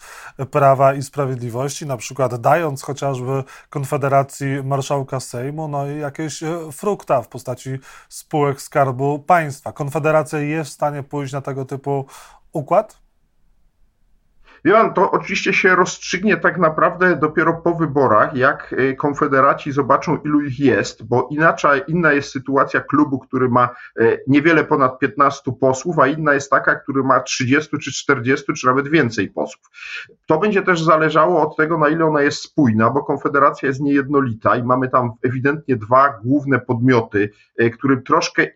Prawa 0.50 0.94
i 0.94 1.02
Sprawiedliwości, 1.02 1.87
na 1.87 1.96
przykład 1.96 2.40
dając 2.40 2.82
chociażby 2.82 3.44
Konfederacji 3.70 4.46
marszałka 4.64 5.20
Sejmu, 5.20 5.68
no 5.68 5.90
i 5.90 5.98
jakieś 5.98 6.42
e, 6.42 6.72
frukta 6.72 7.22
w 7.22 7.28
postaci 7.28 7.70
spółek 8.08 8.62
Skarbu 8.62 9.18
Państwa. 9.18 9.72
Konfederacja 9.72 10.38
jest 10.38 10.70
w 10.70 10.75
stanie 10.75 11.02
pójść 11.02 11.32
na 11.32 11.40
tego 11.40 11.64
typu 11.64 12.06
układ? 12.52 13.07
Wie 14.64 14.72
pan, 14.72 14.94
to 14.94 15.10
oczywiście 15.10 15.52
się 15.52 15.76
rozstrzygnie 15.76 16.36
tak 16.36 16.58
naprawdę 16.58 17.16
dopiero 17.16 17.54
po 17.54 17.74
wyborach, 17.74 18.36
jak 18.36 18.72
y, 18.72 18.96
konfederaci 18.96 19.72
zobaczą, 19.72 20.18
ilu 20.24 20.40
ich 20.40 20.60
jest, 20.60 21.02
bo 21.08 21.28
inaczej, 21.30 21.82
inna 21.88 22.12
jest 22.12 22.32
sytuacja 22.32 22.80
klubu, 22.80 23.18
który 23.18 23.48
ma 23.48 23.68
y, 24.00 24.24
niewiele 24.26 24.64
ponad 24.64 24.98
15 24.98 25.52
posłów, 25.60 25.98
a 25.98 26.06
inna 26.06 26.34
jest 26.34 26.50
taka, 26.50 26.74
który 26.74 27.02
ma 27.02 27.20
30 27.20 27.78
czy 27.78 27.92
40 27.92 28.52
czy 28.52 28.66
nawet 28.66 28.88
więcej 28.88 29.28
posłów. 29.28 29.66
To 30.26 30.38
będzie 30.38 30.62
też 30.62 30.82
zależało 30.82 31.42
od 31.42 31.56
tego, 31.56 31.78
na 31.78 31.88
ile 31.88 32.04
ona 32.04 32.22
jest 32.22 32.42
spójna, 32.42 32.90
bo 32.90 33.04
konfederacja 33.04 33.68
jest 33.68 33.80
niejednolita 33.80 34.56
i 34.56 34.62
mamy 34.62 34.88
tam 34.88 35.10
ewidentnie 35.22 35.76
dwa 35.76 36.18
główne 36.24 36.58
podmioty, 36.58 37.30
y, 37.60 37.70
którym 37.70 38.02
troszkę, 38.02 38.46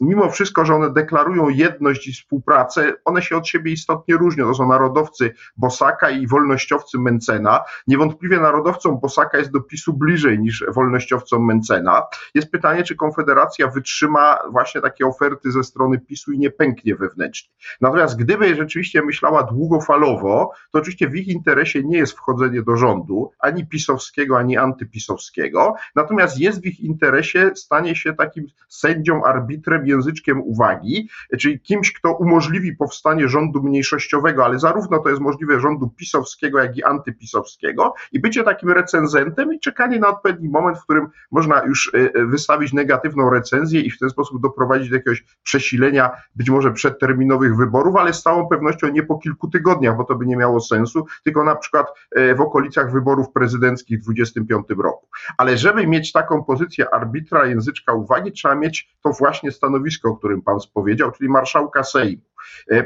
mimo 0.00 0.30
wszystko, 0.30 0.64
że 0.64 0.74
one 0.74 0.92
deklarują 0.92 1.48
jedność 1.48 2.08
i 2.08 2.12
współpracę, 2.12 2.92
one 3.04 3.22
się 3.22 3.36
od 3.36 3.48
siebie 3.48 3.72
istotnie 3.72 4.16
różnią. 4.16 4.46
To 4.46 4.54
są 4.54 4.68
narodowcy 4.68 5.34
Bosaka 5.56 6.10
i 6.10 6.26
wolnościowcy 6.26 6.98
Mencena. 6.98 7.60
Niewątpliwie 7.86 8.40
narodowcom 8.40 9.00
Bosaka 9.00 9.38
jest 9.38 9.50
do 9.50 9.60
PiSu 9.60 9.92
bliżej 9.92 10.38
niż 10.38 10.64
wolnościowcom 10.74 11.46
Mencena. 11.46 12.02
Jest 12.34 12.50
pytanie, 12.50 12.82
czy 12.82 12.96
Konfederacja 12.96 13.68
wytrzyma 13.68 14.38
właśnie 14.52 14.80
takie 14.80 15.06
oferty 15.06 15.52
ze 15.52 15.64
strony 15.64 15.98
PiSu 15.98 16.32
i 16.32 16.38
nie 16.38 16.50
pęknie 16.50 16.96
wewnętrznie. 16.96 17.50
Natomiast 17.80 18.18
gdyby 18.18 18.54
rzeczywiście 18.54 19.02
myślała 19.02 19.42
długofalowo, 19.42 20.52
to 20.72 20.78
oczywiście 20.78 21.08
w 21.08 21.16
ich 21.16 21.28
interesie 21.28 21.84
nie 21.84 21.98
jest 21.98 22.12
wchodzenie 22.12 22.62
do 22.62 22.76
rządu, 22.76 23.32
ani 23.38 23.66
pisowskiego, 23.66 24.38
ani 24.38 24.56
antypisowskiego, 24.56 25.74
natomiast 25.96 26.40
jest 26.40 26.62
w 26.62 26.66
ich 26.66 26.80
interesie 26.80 27.50
stanie 27.54 27.96
się 27.96 28.14
takim 28.14 28.46
sędzią, 28.68 29.24
arbitrem, 29.24 29.86
języczkiem 29.86 30.40
uwagi, 30.42 31.08
czyli 31.38 31.60
kimś, 31.60 31.92
kto 31.92 32.12
umożliwi 32.12 32.76
powstanie 32.76 33.28
rządu 33.28 33.62
mniejszościowego, 33.62 34.44
ale 34.44 34.58
zarówno 34.58 34.98
to 34.98 35.08
jest 35.08 35.20
możliwe 35.20 35.29
rządu 35.58 35.88
pisowskiego, 35.88 36.58
jak 36.58 36.76
i 36.76 36.84
antypisowskiego 36.84 37.94
i 38.12 38.20
bycie 38.20 38.44
takim 38.44 38.70
recenzentem 38.70 39.54
i 39.54 39.60
czekanie 39.60 39.98
na 39.98 40.08
odpowiedni 40.08 40.48
moment, 40.48 40.78
w 40.78 40.82
którym 40.82 41.08
można 41.30 41.62
już 41.64 41.94
e, 41.94 41.98
e, 41.98 42.26
wystawić 42.26 42.72
negatywną 42.72 43.30
recenzję 43.30 43.80
i 43.80 43.90
w 43.90 43.98
ten 43.98 44.10
sposób 44.10 44.42
doprowadzić 44.42 44.90
do 44.90 44.96
jakiegoś 44.96 45.24
przesilenia 45.42 46.10
być 46.36 46.50
może 46.50 46.72
przedterminowych 46.72 47.56
wyborów, 47.56 47.96
ale 47.96 48.14
z 48.14 48.22
całą 48.22 48.48
pewnością 48.48 48.88
nie 48.88 49.02
po 49.02 49.18
kilku 49.18 49.48
tygodniach, 49.48 49.96
bo 49.96 50.04
to 50.04 50.14
by 50.14 50.26
nie 50.26 50.36
miało 50.36 50.60
sensu, 50.60 51.06
tylko 51.24 51.44
na 51.44 51.56
przykład 51.56 51.86
e, 52.16 52.34
w 52.34 52.40
okolicach 52.40 52.92
wyborów 52.92 53.32
prezydenckich 53.32 53.98
w 53.98 54.02
2025 54.02 54.82
roku. 54.82 55.08
Ale 55.38 55.58
żeby 55.58 55.86
mieć 55.86 56.12
taką 56.12 56.44
pozycję 56.44 56.94
arbitra 56.94 57.46
języczka 57.46 57.92
uwagi, 57.92 58.32
trzeba 58.32 58.54
mieć 58.54 58.96
to 59.02 59.12
właśnie 59.12 59.52
stanowisko, 59.52 60.08
o 60.08 60.16
którym 60.16 60.42
pan 60.42 60.60
spowiedział, 60.60 61.12
czyli 61.12 61.30
marszałka 61.30 61.84
Sejmu. 61.84 62.22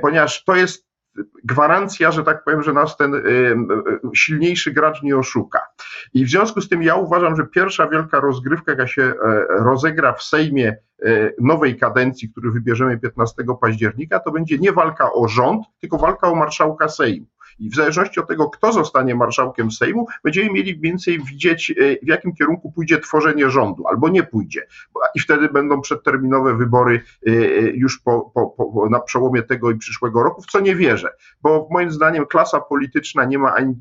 Ponieważ 0.02 0.44
to 0.44 0.56
jest 0.56 0.93
gwarancja, 1.44 2.12
że 2.12 2.24
tak 2.24 2.44
powiem, 2.44 2.62
że 2.62 2.72
nas 2.72 2.96
ten 2.96 3.14
y, 3.14 3.18
y, 3.18 3.56
silniejszy 4.14 4.72
gracz 4.72 5.02
nie 5.02 5.16
oszuka. 5.16 5.60
I 6.14 6.24
w 6.24 6.30
związku 6.30 6.60
z 6.60 6.68
tym 6.68 6.82
ja 6.82 6.94
uważam, 6.94 7.36
że 7.36 7.46
pierwsza 7.46 7.88
wielka 7.88 8.20
rozgrywka, 8.20 8.72
jaka 8.72 8.86
się 8.86 9.02
e, 9.02 9.14
rozegra 9.48 10.12
w 10.12 10.22
Sejmie 10.22 10.76
e, 11.02 11.30
nowej 11.40 11.78
kadencji, 11.78 12.30
który 12.30 12.50
wybierzemy 12.50 12.98
15 12.98 13.44
października, 13.60 14.20
to 14.20 14.30
będzie 14.30 14.58
nie 14.58 14.72
walka 14.72 15.12
o 15.12 15.28
rząd, 15.28 15.66
tylko 15.80 15.98
walka 15.98 16.28
o 16.28 16.34
marszałka 16.34 16.88
Sejmu. 16.88 17.26
I 17.58 17.70
w 17.70 17.74
zależności 17.74 18.20
od 18.20 18.28
tego, 18.28 18.50
kto 18.50 18.72
zostanie 18.72 19.14
marszałkiem 19.14 19.70
Sejmu, 19.70 20.06
będziemy 20.24 20.50
mieli 20.50 20.80
więcej 20.80 21.24
widzieć, 21.24 21.70
e, 21.70 21.74
w 22.02 22.08
jakim 22.08 22.34
kierunku 22.34 22.72
pójdzie 22.72 22.98
tworzenie 22.98 23.50
rządu, 23.50 23.86
albo 23.86 24.08
nie 24.08 24.22
pójdzie. 24.22 24.66
I 25.14 25.20
wtedy 25.20 25.48
będą 25.48 25.80
przedterminowe 25.80 26.56
wybory 26.56 27.00
e, 27.26 27.30
e, 27.30 27.34
już 27.60 27.98
po, 27.98 28.30
po, 28.34 28.46
po, 28.46 28.88
na 28.90 29.00
przełomie 29.00 29.42
tego 29.42 29.70
i 29.70 29.78
przyszłego 29.78 30.22
roku, 30.22 30.42
w 30.42 30.46
co 30.46 30.60
nie 30.60 30.76
wierzę, 30.76 31.08
bo 31.42 31.68
moim 31.70 31.90
zdaniem 31.90 32.26
klasa 32.26 32.60
polityczna 32.60 33.24
nie 33.24 33.38
ma 33.38 33.54
ani 33.54 33.74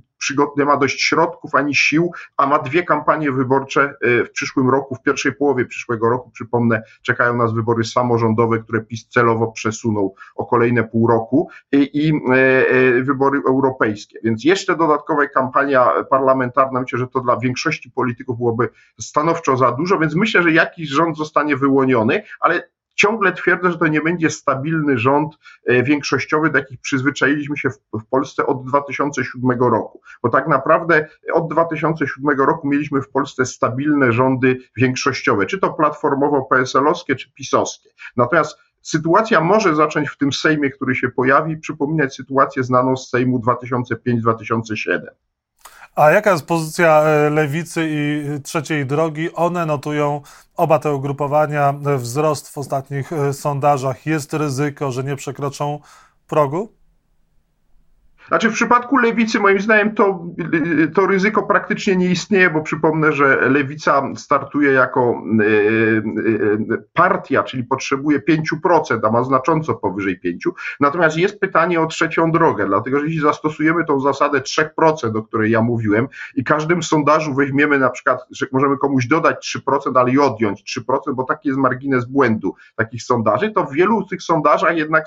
nie 0.58 0.66
ma 0.66 0.78
dość 0.78 1.02
środków 1.02 1.56
ani 1.56 1.76
sił, 1.76 2.12
a 2.38 2.48
ma 2.48 2.60
dwie 2.60 2.84
kampanie 2.84 3.32
wyborcze 3.32 3.96
w 4.02 4.30
przyszłym 4.34 4.70
roku, 4.70 4.96
w 4.96 5.02
pierwszej 5.02 5.36
połowie 5.36 5.66
przyszłego 5.66 6.10
roku. 6.10 6.32
Przypomnę, 6.32 6.84
czekają 7.02 7.38
nas 7.38 7.54
wybory 7.54 7.84
samorządowe, 7.84 8.60
które 8.60 8.82
PiS 8.82 9.08
celowo 9.08 9.52
przesunął 9.52 10.16
o 10.36 10.46
kolejne 10.46 10.84
pół 10.84 11.08
roku 11.08 11.50
i, 11.72 12.08
i 12.08 12.14
wybory 13.04 13.42
europejskie 13.48 13.74
europejskie. 13.74 14.20
Więc 14.24 14.44
jeszcze 14.44 14.78
dodatkowa 14.78 15.28
kampania 15.28 15.90
parlamentarna, 16.10 16.82
myślę, 16.82 17.00
że 17.00 17.08
to 17.08 17.20
dla 17.20 17.38
większości 17.38 17.92
polityków 17.92 18.38
byłoby 18.38 18.70
stanowczo 19.00 19.58
za 19.58 19.72
dużo, 19.72 20.00
więc 20.00 20.16
myślę, 20.16 20.44
że 20.44 20.52
jakiś 20.52 20.90
rząd 20.90 21.18
zostanie 21.18 21.58
wyłoniony, 21.58 22.24
ale 22.40 22.70
ciągle 23.04 23.34
twierdzę, 23.34 23.72
że 23.72 23.78
to 23.78 23.88
nie 23.88 24.02
będzie 24.02 24.30
stabilny 24.30 24.98
rząd 24.98 25.38
e, 25.66 25.84
większościowy, 25.84 26.50
do 26.50 26.58
jakich 26.58 26.82
przyzwyczailiśmy 26.82 27.58
się 27.58 27.70
w, 27.70 28.06
Polsce 28.10 28.46
od 28.46 28.66
2007 28.66 29.52
roku. 29.60 30.02
Bo 30.24 30.30
tak 30.30 30.48
naprawdę 30.48 31.08
od 31.34 31.52
2007 31.52 32.40
roku 32.40 32.68
mieliśmy 32.68 33.02
w 33.02 33.10
Polsce 33.10 33.46
stabilne 33.46 34.12
rządy 34.12 34.58
większościowe, 34.78 35.46
czy 35.46 35.60
to 35.60 35.70
platformowo-PSL-owskie, 35.80 37.16
czy 37.16 37.32
pisowskie. 37.32 37.90
Natomiast 38.18 38.58
Sytuacja 38.82 39.42
może 39.42 39.76
zacząć 39.76 40.10
w 40.10 40.18
tym 40.18 40.34
Sejmie, 40.34 40.70
który 40.70 40.96
się 40.96 41.10
pojawi, 41.10 41.58
przypominać 41.58 42.16
sytuację 42.16 42.64
znaną 42.64 42.98
z 42.98 43.10
Sejmu 43.10 43.40
2005-2007. 43.40 45.02
A 45.96 46.12
jaka 46.12 46.32
jest 46.32 46.46
pozycja 46.46 47.02
e, 47.04 47.30
lewicy 47.30 47.88
i 47.90 48.24
trzeciej 48.44 48.86
drogi? 48.86 49.34
One 49.34 49.66
notują 49.66 50.22
oba 50.56 50.80
te 50.80 50.94
ugrupowania 50.94 51.74
wzrost 51.98 52.50
w 52.50 52.58
ostatnich 52.58 53.14
e, 53.14 53.34
sondażach. 53.34 54.06
Jest 54.06 54.34
ryzyko, 54.34 54.92
że 54.92 55.04
nie 55.04 55.16
przekroczą 55.16 55.80
progu? 56.28 56.83
Znaczy 58.28 58.50
w 58.50 58.54
przypadku 58.54 58.98
lewicy 58.98 59.40
moim 59.40 59.62
zdaniem 59.62 59.96
to, 59.96 60.26
to 60.96 61.08
ryzyko 61.08 61.44
praktycznie 61.44 61.96
nie 61.96 62.10
istnieje, 62.10 62.50
bo 62.50 62.62
przypomnę, 62.62 63.12
że 63.12 63.50
lewica 63.50 64.04
startuje 64.16 64.72
jako 64.72 65.02
e, 65.02 65.44
e, 65.44 66.84
partia, 66.94 67.44
czyli 67.44 67.64
potrzebuje 67.64 68.20
5%, 68.20 69.00
a 69.04 69.12
ma 69.12 69.24
znacząco 69.24 69.74
powyżej 69.74 70.20
5%. 70.26 70.52
Natomiast 70.80 71.18
jest 71.18 71.40
pytanie 71.40 71.82
o 71.82 71.88
trzecią 71.88 72.32
drogę, 72.32 72.66
dlatego 72.66 73.00
że 73.00 73.06
jeśli 73.06 73.22
zastosujemy 73.22 73.86
tą 73.86 74.00
zasadę 74.00 74.40
3%, 74.40 75.18
o 75.18 75.24
której 75.24 75.52
ja 75.52 75.62
mówiłem 75.62 76.08
i 76.36 76.44
każdym 76.44 76.84
sondażu 76.84 77.34
weźmiemy 77.34 77.80
na 77.80 77.90
przykład, 77.90 78.20
że 78.32 78.46
możemy 78.52 78.78
komuś 78.78 79.08
dodać 79.08 79.60
3%, 79.68 80.00
ale 80.00 80.12
i 80.12 80.20
odjąć 80.20 80.80
3%, 80.90 81.14
bo 81.14 81.24
taki 81.24 81.48
jest 81.48 81.60
margines 81.60 82.06
błędu 82.06 82.56
takich 82.76 83.04
sondaży, 83.04 83.52
to 83.52 83.66
w 83.66 83.74
wielu 83.74 84.06
tych 84.06 84.24
sondażach 84.24 84.78
jednak 84.78 85.06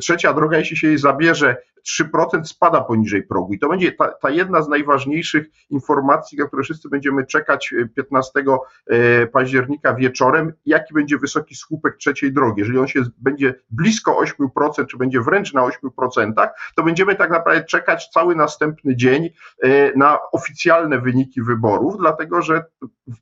trzecia 0.00 0.32
droga, 0.32 0.58
jeśli 0.58 0.76
się 0.76 0.86
jej 0.86 0.98
zabierze 0.98 1.56
3% 1.86 2.44
spada 2.44 2.80
poniżej 2.80 3.22
progu. 3.22 3.52
I 3.52 3.58
to 3.58 3.68
będzie 3.68 3.92
ta, 3.92 4.08
ta, 4.08 4.30
jedna 4.30 4.62
z 4.62 4.68
najważniejszych 4.68 5.46
informacji, 5.70 6.38
na 6.38 6.46
które 6.46 6.62
wszyscy 6.62 6.88
będziemy 6.88 7.26
czekać 7.26 7.74
15 7.96 8.40
e, 8.40 8.96
e, 8.96 9.26
października 9.26 9.94
wieczorem, 9.94 10.52
jaki 10.66 10.94
będzie 10.94 11.18
wysoki 11.18 11.54
słupek 11.54 11.96
trzeciej 11.96 12.32
drogi. 12.32 12.60
Jeżeli 12.60 12.78
on 12.78 12.86
się 12.86 13.02
będzie 13.18 13.54
blisko 13.70 14.22
8%, 14.58 14.86
czy 14.86 14.96
będzie 14.96 15.20
wręcz 15.20 15.54
na 15.54 15.60
8%, 15.60 16.48
to 16.76 16.82
będziemy 16.82 17.16
tak 17.16 17.30
naprawdę 17.30 17.64
czekać 17.64 18.08
cały 18.08 18.36
następny 18.36 18.96
dzień 18.96 19.30
e, 19.62 19.98
na 19.98 20.18
oficjalne 20.32 21.00
wyniki 21.00 21.42
wyborów, 21.42 21.96
dlatego 21.98 22.42
że 22.42 22.64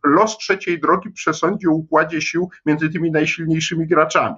los 0.05 0.39
trzeciej 0.39 0.81
drogi 0.81 1.11
przesądzi 1.11 1.67
o 1.67 1.71
układzie 1.71 2.23
sił 2.23 2.51
między 2.67 2.91
tymi 2.91 3.11
najsilniejszymi 3.11 3.87
graczami. 3.87 4.37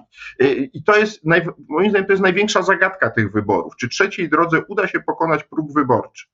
I 0.73 0.83
to 0.83 0.97
jest, 0.97 1.21
moim 1.69 1.89
zdaniem, 1.89 2.05
to 2.07 2.13
jest 2.13 2.23
największa 2.23 2.61
zagadka 2.61 3.09
tych 3.09 3.31
wyborów. 3.31 3.75
Czy 3.75 3.89
trzeciej 3.89 4.29
drodze 4.29 4.61
uda 4.67 4.87
się 4.87 4.99
pokonać 4.99 5.43
próg 5.43 5.73
wyborczy? 5.73 6.25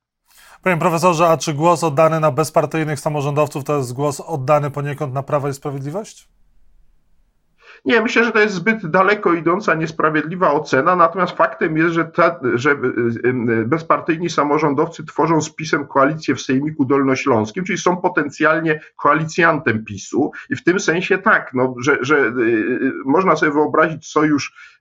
Panie 0.62 0.78
profesorze, 0.78 1.28
a 1.28 1.38
czy 1.38 1.54
głos 1.54 1.84
oddany 1.84 2.20
na 2.20 2.32
bezpartyjnych 2.32 3.00
samorządowców 3.00 3.64
to 3.64 3.78
jest 3.78 3.94
głos 3.94 4.20
oddany 4.20 4.72
poniekąd 4.72 5.14
na 5.14 5.24
Prawo 5.24 5.50
i 5.50 5.54
Sprawiedliwość? 5.54 6.30
Nie, 7.86 8.02
myślę, 8.02 8.24
że 8.24 8.32
to 8.32 8.40
jest 8.40 8.54
zbyt 8.54 8.88
daleko 8.88 9.34
idąca, 9.34 9.74
niesprawiedliwa 9.74 10.52
ocena, 10.52 10.96
natomiast 10.96 11.38
faktem 11.38 11.78
jest, 11.78 11.94
że, 11.94 12.06
ta, 12.06 12.40
że 12.54 12.72
y, 12.72 12.76
y, 13.26 13.66
bezpartyjni 13.66 14.30
samorządowcy 14.30 15.06
tworzą 15.06 15.42
z 15.42 15.50
PiSem 15.50 15.88
koalicję 15.88 16.36
w 16.36 16.42
Sejmiku 16.42 16.86
Dolnośląskim, 16.86 17.64
czyli 17.64 17.78
są 17.78 17.98
potencjalnie 17.98 18.80
koalicjantem 18.96 19.86
PiSu 19.86 20.32
i 20.50 20.56
w 20.56 20.64
tym 20.64 20.80
sensie 20.80 21.18
tak, 21.18 21.52
no, 21.54 21.76
że, 21.80 21.98
że 22.02 22.18
y, 22.18 22.92
można 23.06 23.36
sobie 23.36 23.52
wyobrazić 23.52 24.08
sojusz 24.08 24.74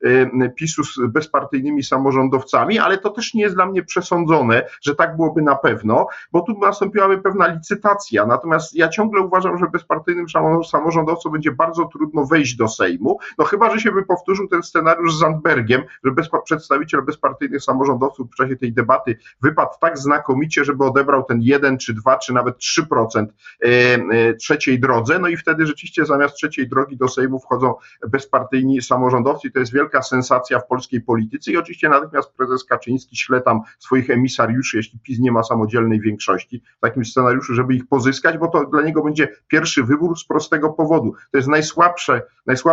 PiSu 0.56 0.84
z 0.84 0.98
bezpartyjnymi 1.08 1.82
samorządowcami, 1.82 2.78
ale 2.78 2.98
to 2.98 3.10
też 3.10 3.34
nie 3.34 3.42
jest 3.42 3.54
dla 3.54 3.66
mnie 3.66 3.82
przesądzone, 3.82 4.62
że 4.82 4.94
tak 4.94 5.16
byłoby 5.16 5.42
na 5.42 5.56
pewno, 5.56 6.06
bo 6.32 6.40
tu 6.40 6.58
nastąpiłaby 6.58 7.18
pewna 7.18 7.46
licytacja, 7.46 8.26
natomiast 8.26 8.74
ja 8.74 8.88
ciągle 8.88 9.20
uważam, 9.20 9.58
że 9.58 9.66
bezpartyjnym 9.66 10.26
samorządowcom 10.70 11.32
będzie 11.32 11.52
bardzo 11.52 11.84
trudno 11.84 12.26
wejść 12.26 12.56
do 12.56 12.68
Sejmu, 12.68 12.91
Sejmu. 12.92 13.18
No 13.38 13.44
chyba, 13.44 13.70
że 13.70 13.80
się 13.80 13.92
by 13.92 14.02
powtórzył 14.02 14.48
ten 14.48 14.62
scenariusz 14.62 15.14
z 15.14 15.18
Zandbergiem, 15.18 15.82
że 16.04 16.10
bez, 16.10 16.28
przedstawiciel 16.44 17.02
bezpartyjnych 17.02 17.62
samorządowców 17.62 18.30
w 18.30 18.34
czasie 18.34 18.56
tej 18.56 18.72
debaty 18.72 19.18
wypadł 19.42 19.70
tak 19.80 19.98
znakomicie, 19.98 20.64
żeby 20.64 20.84
odebrał 20.84 21.24
ten 21.24 21.40
1 21.40 21.78
czy 21.78 21.94
2 21.94 22.18
czy 22.18 22.32
nawet 22.32 22.56
3% 22.56 23.26
e, 23.64 23.66
e, 23.68 24.34
trzeciej 24.34 24.80
drodze. 24.80 25.18
No 25.18 25.28
i 25.28 25.36
wtedy 25.36 25.66
rzeczywiście 25.66 26.04
zamiast 26.06 26.34
trzeciej 26.34 26.68
drogi 26.68 26.96
do 26.96 27.08
Sejmu 27.08 27.40
wchodzą 27.40 27.74
bezpartyjni 28.08 28.82
samorządowcy. 28.82 29.50
To 29.50 29.58
jest 29.58 29.72
wielka 29.72 30.02
sensacja 30.02 30.58
w 30.58 30.66
polskiej 30.66 31.00
polityce 31.00 31.52
i 31.52 31.56
oczywiście 31.56 31.88
natychmiast 31.88 32.32
prezes 32.32 32.64
Kaczyński 32.64 33.16
śle 33.16 33.40
tam 33.40 33.60
swoich 33.78 34.10
emisariuszy, 34.10 34.76
jeśli 34.76 34.98
PiS 34.98 35.18
nie 35.18 35.32
ma 35.32 35.42
samodzielnej 35.42 36.00
większości 36.00 36.62
w 36.78 36.80
takim 36.80 37.04
scenariuszu, 37.04 37.54
żeby 37.54 37.74
ich 37.74 37.86
pozyskać, 37.88 38.38
bo 38.38 38.48
to 38.48 38.64
dla 38.64 38.82
niego 38.82 39.02
będzie 39.02 39.28
pierwszy 39.48 39.84
wybór 39.84 40.18
z 40.18 40.24
prostego 40.24 40.70
powodu. 40.70 41.14
To 41.30 41.38
jest 41.38 41.48
najsłabsze, 41.48 42.22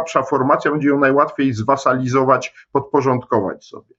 najsłabsza 0.10 0.30
formacja, 0.30 0.72
będzie 0.72 0.90
ją 0.90 1.00
najłatwiej 1.00 1.54
zwasalizować, 1.54 2.54
podporządkować 2.72 3.66
sobie. 3.66 3.96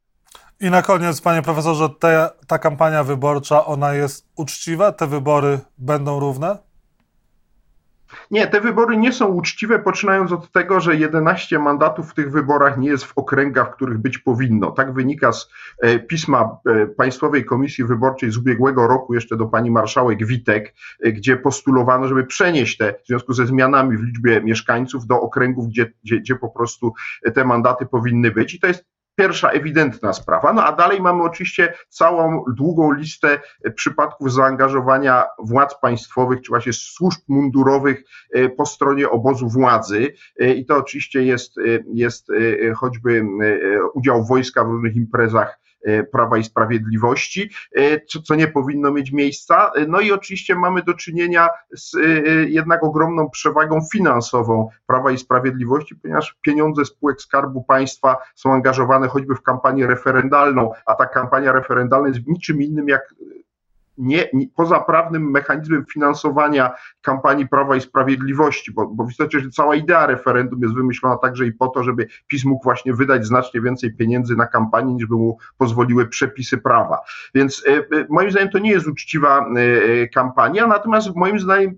I 0.60 0.70
na 0.70 0.82
koniec, 0.82 1.20
panie 1.20 1.42
profesorze, 1.42 1.88
te, 1.98 2.30
ta 2.46 2.58
kampania 2.58 3.04
wyborcza, 3.04 3.66
ona 3.66 3.94
jest 3.94 4.26
uczciwa? 4.36 4.92
Te 4.92 5.06
wybory 5.06 5.60
będą 5.78 6.20
równe? 6.20 6.58
Nie, 8.30 8.46
te 8.46 8.60
wybory 8.60 8.96
nie 8.96 9.12
są 9.12 9.26
uczciwe, 9.26 9.78
poczynając 9.78 10.32
od 10.32 10.52
tego, 10.52 10.80
że 10.80 10.96
11 10.96 11.58
mandatów 11.58 12.10
w 12.10 12.14
tych 12.14 12.30
wyborach 12.30 12.78
nie 12.78 12.88
jest 12.88 13.04
w 13.04 13.18
okręgach, 13.18 13.68
w 13.68 13.74
których 13.74 13.98
być 13.98 14.18
powinno. 14.18 14.70
Tak 14.70 14.92
wynika 14.92 15.32
z 15.32 15.50
e, 15.82 15.98
pisma 15.98 16.56
e, 16.66 16.86
Państwowej 16.86 17.44
Komisji 17.44 17.84
Wyborczej 17.84 18.30
z 18.30 18.36
ubiegłego 18.36 18.86
roku, 18.86 19.14
jeszcze 19.14 19.36
do 19.36 19.46
pani 19.46 19.70
marszałek 19.70 20.26
Witek, 20.26 20.74
e, 21.00 21.12
gdzie 21.12 21.36
postulowano, 21.36 22.08
żeby 22.08 22.24
przenieść 22.24 22.76
te, 22.76 22.94
w 23.04 23.06
związku 23.06 23.32
ze 23.32 23.46
zmianami 23.46 23.96
w 23.96 24.02
liczbie 24.02 24.40
mieszkańców, 24.40 25.06
do 25.06 25.20
okręgów, 25.20 25.68
gdzie, 25.68 25.92
gdzie, 26.04 26.20
gdzie 26.20 26.36
po 26.36 26.48
prostu 26.48 26.92
te 27.34 27.44
mandaty 27.44 27.86
powinny 27.86 28.30
być. 28.30 28.54
I 28.54 28.60
to 28.60 28.66
jest 28.66 28.84
pierwsza 29.20 29.50
ewidentna 29.50 30.12
sprawa. 30.12 30.52
No 30.52 30.64
a 30.64 30.72
dalej 30.72 31.00
mamy 31.00 31.22
oczywiście 31.22 31.74
całą 31.88 32.44
długą 32.56 32.92
listę 32.92 33.40
e, 33.64 33.70
przypadków 33.70 34.32
zaangażowania 34.32 35.26
władz 35.38 35.80
państwowych, 35.80 36.40
czy 36.40 36.48
właśnie 36.48 36.72
służb 36.72 37.20
mundurowych 37.28 38.02
e, 38.32 38.48
po 38.48 38.66
stronie 38.66 39.10
obozu 39.10 39.48
władzy. 39.48 40.12
E, 40.40 40.54
I 40.54 40.66
to 40.66 40.76
oczywiście 40.76 41.22
jest, 41.22 41.54
jest 41.94 42.28
choćby 42.76 43.24
udział 43.94 44.24
wojska 44.24 44.64
w 44.64 44.68
różnych 44.68 44.96
imprezach 44.96 45.60
E, 45.69 45.69
Prawa 46.12 46.38
i 46.38 46.44
Sprawiedliwości, 46.44 47.50
e, 47.76 48.00
co, 48.00 48.22
co 48.22 48.34
nie 48.34 48.48
powinno 48.48 48.90
mieć 48.90 49.12
miejsca. 49.12 49.70
E, 49.76 49.86
no 49.86 50.00
i 50.00 50.12
oczywiście 50.12 50.54
mamy 50.54 50.82
do 50.82 50.94
czynienia 50.94 51.48
z 51.72 51.96
jednak 52.48 52.84
ogromną 52.84 53.30
przewagą 53.30 53.80
finansową 53.92 54.68
Prawa 54.86 55.10
i 55.10 55.18
Sprawiedliwości, 55.18 55.96
ponieważ 55.96 56.38
pieniądze 56.42 56.84
spółek 56.84 57.20
Skarbu 57.22 57.64
Państwa 57.64 58.16
są 58.34 58.52
angażowane 58.52 59.08
choćby 59.08 59.34
w 59.34 59.42
kampanię 59.42 59.86
referendalną, 59.86 60.72
a 60.86 60.94
ta 60.94 61.06
kampania 61.06 61.52
referendalna 61.52 62.08
jest 62.08 62.26
niczym 62.26 62.62
innym 62.62 62.88
jak 62.88 63.14
nie, 64.00 64.28
nie, 64.32 64.46
poza 64.56 64.80
prawnym 64.80 65.30
mechanizmem 65.30 65.84
finansowania 65.92 66.74
kampanii 67.02 67.48
Prawa 67.48 67.76
i 67.76 67.80
Sprawiedliwości, 67.80 68.72
bo, 68.72 68.86
bo 68.86 69.04
w 69.04 69.10
istocie 69.10 69.40
że 69.40 69.50
cała 69.50 69.76
idea 69.76 70.06
referendum 70.06 70.62
jest 70.62 70.74
wymyślona 70.74 71.16
także 71.16 71.46
i 71.46 71.52
po 71.52 71.68
to, 71.68 71.82
żeby 71.82 72.06
PiS 72.26 72.44
mógł 72.44 72.64
właśnie 72.64 72.94
wydać 72.94 73.26
znacznie 73.26 73.60
więcej 73.60 73.94
pieniędzy 73.94 74.36
na 74.36 74.46
kampanię, 74.46 74.94
niż 74.94 75.06
by 75.06 75.14
mu 75.14 75.38
pozwoliły 75.58 76.06
przepisy 76.06 76.58
prawa. 76.58 76.98
Więc 77.34 77.64
y, 77.66 78.06
moim 78.08 78.30
zdaniem 78.30 78.50
to 78.50 78.58
nie 78.58 78.70
jest 78.70 78.86
uczciwa 78.86 79.46
y, 79.56 80.08
kampania, 80.14 80.66
natomiast 80.66 81.16
moim 81.16 81.40
zdaniem 81.40 81.76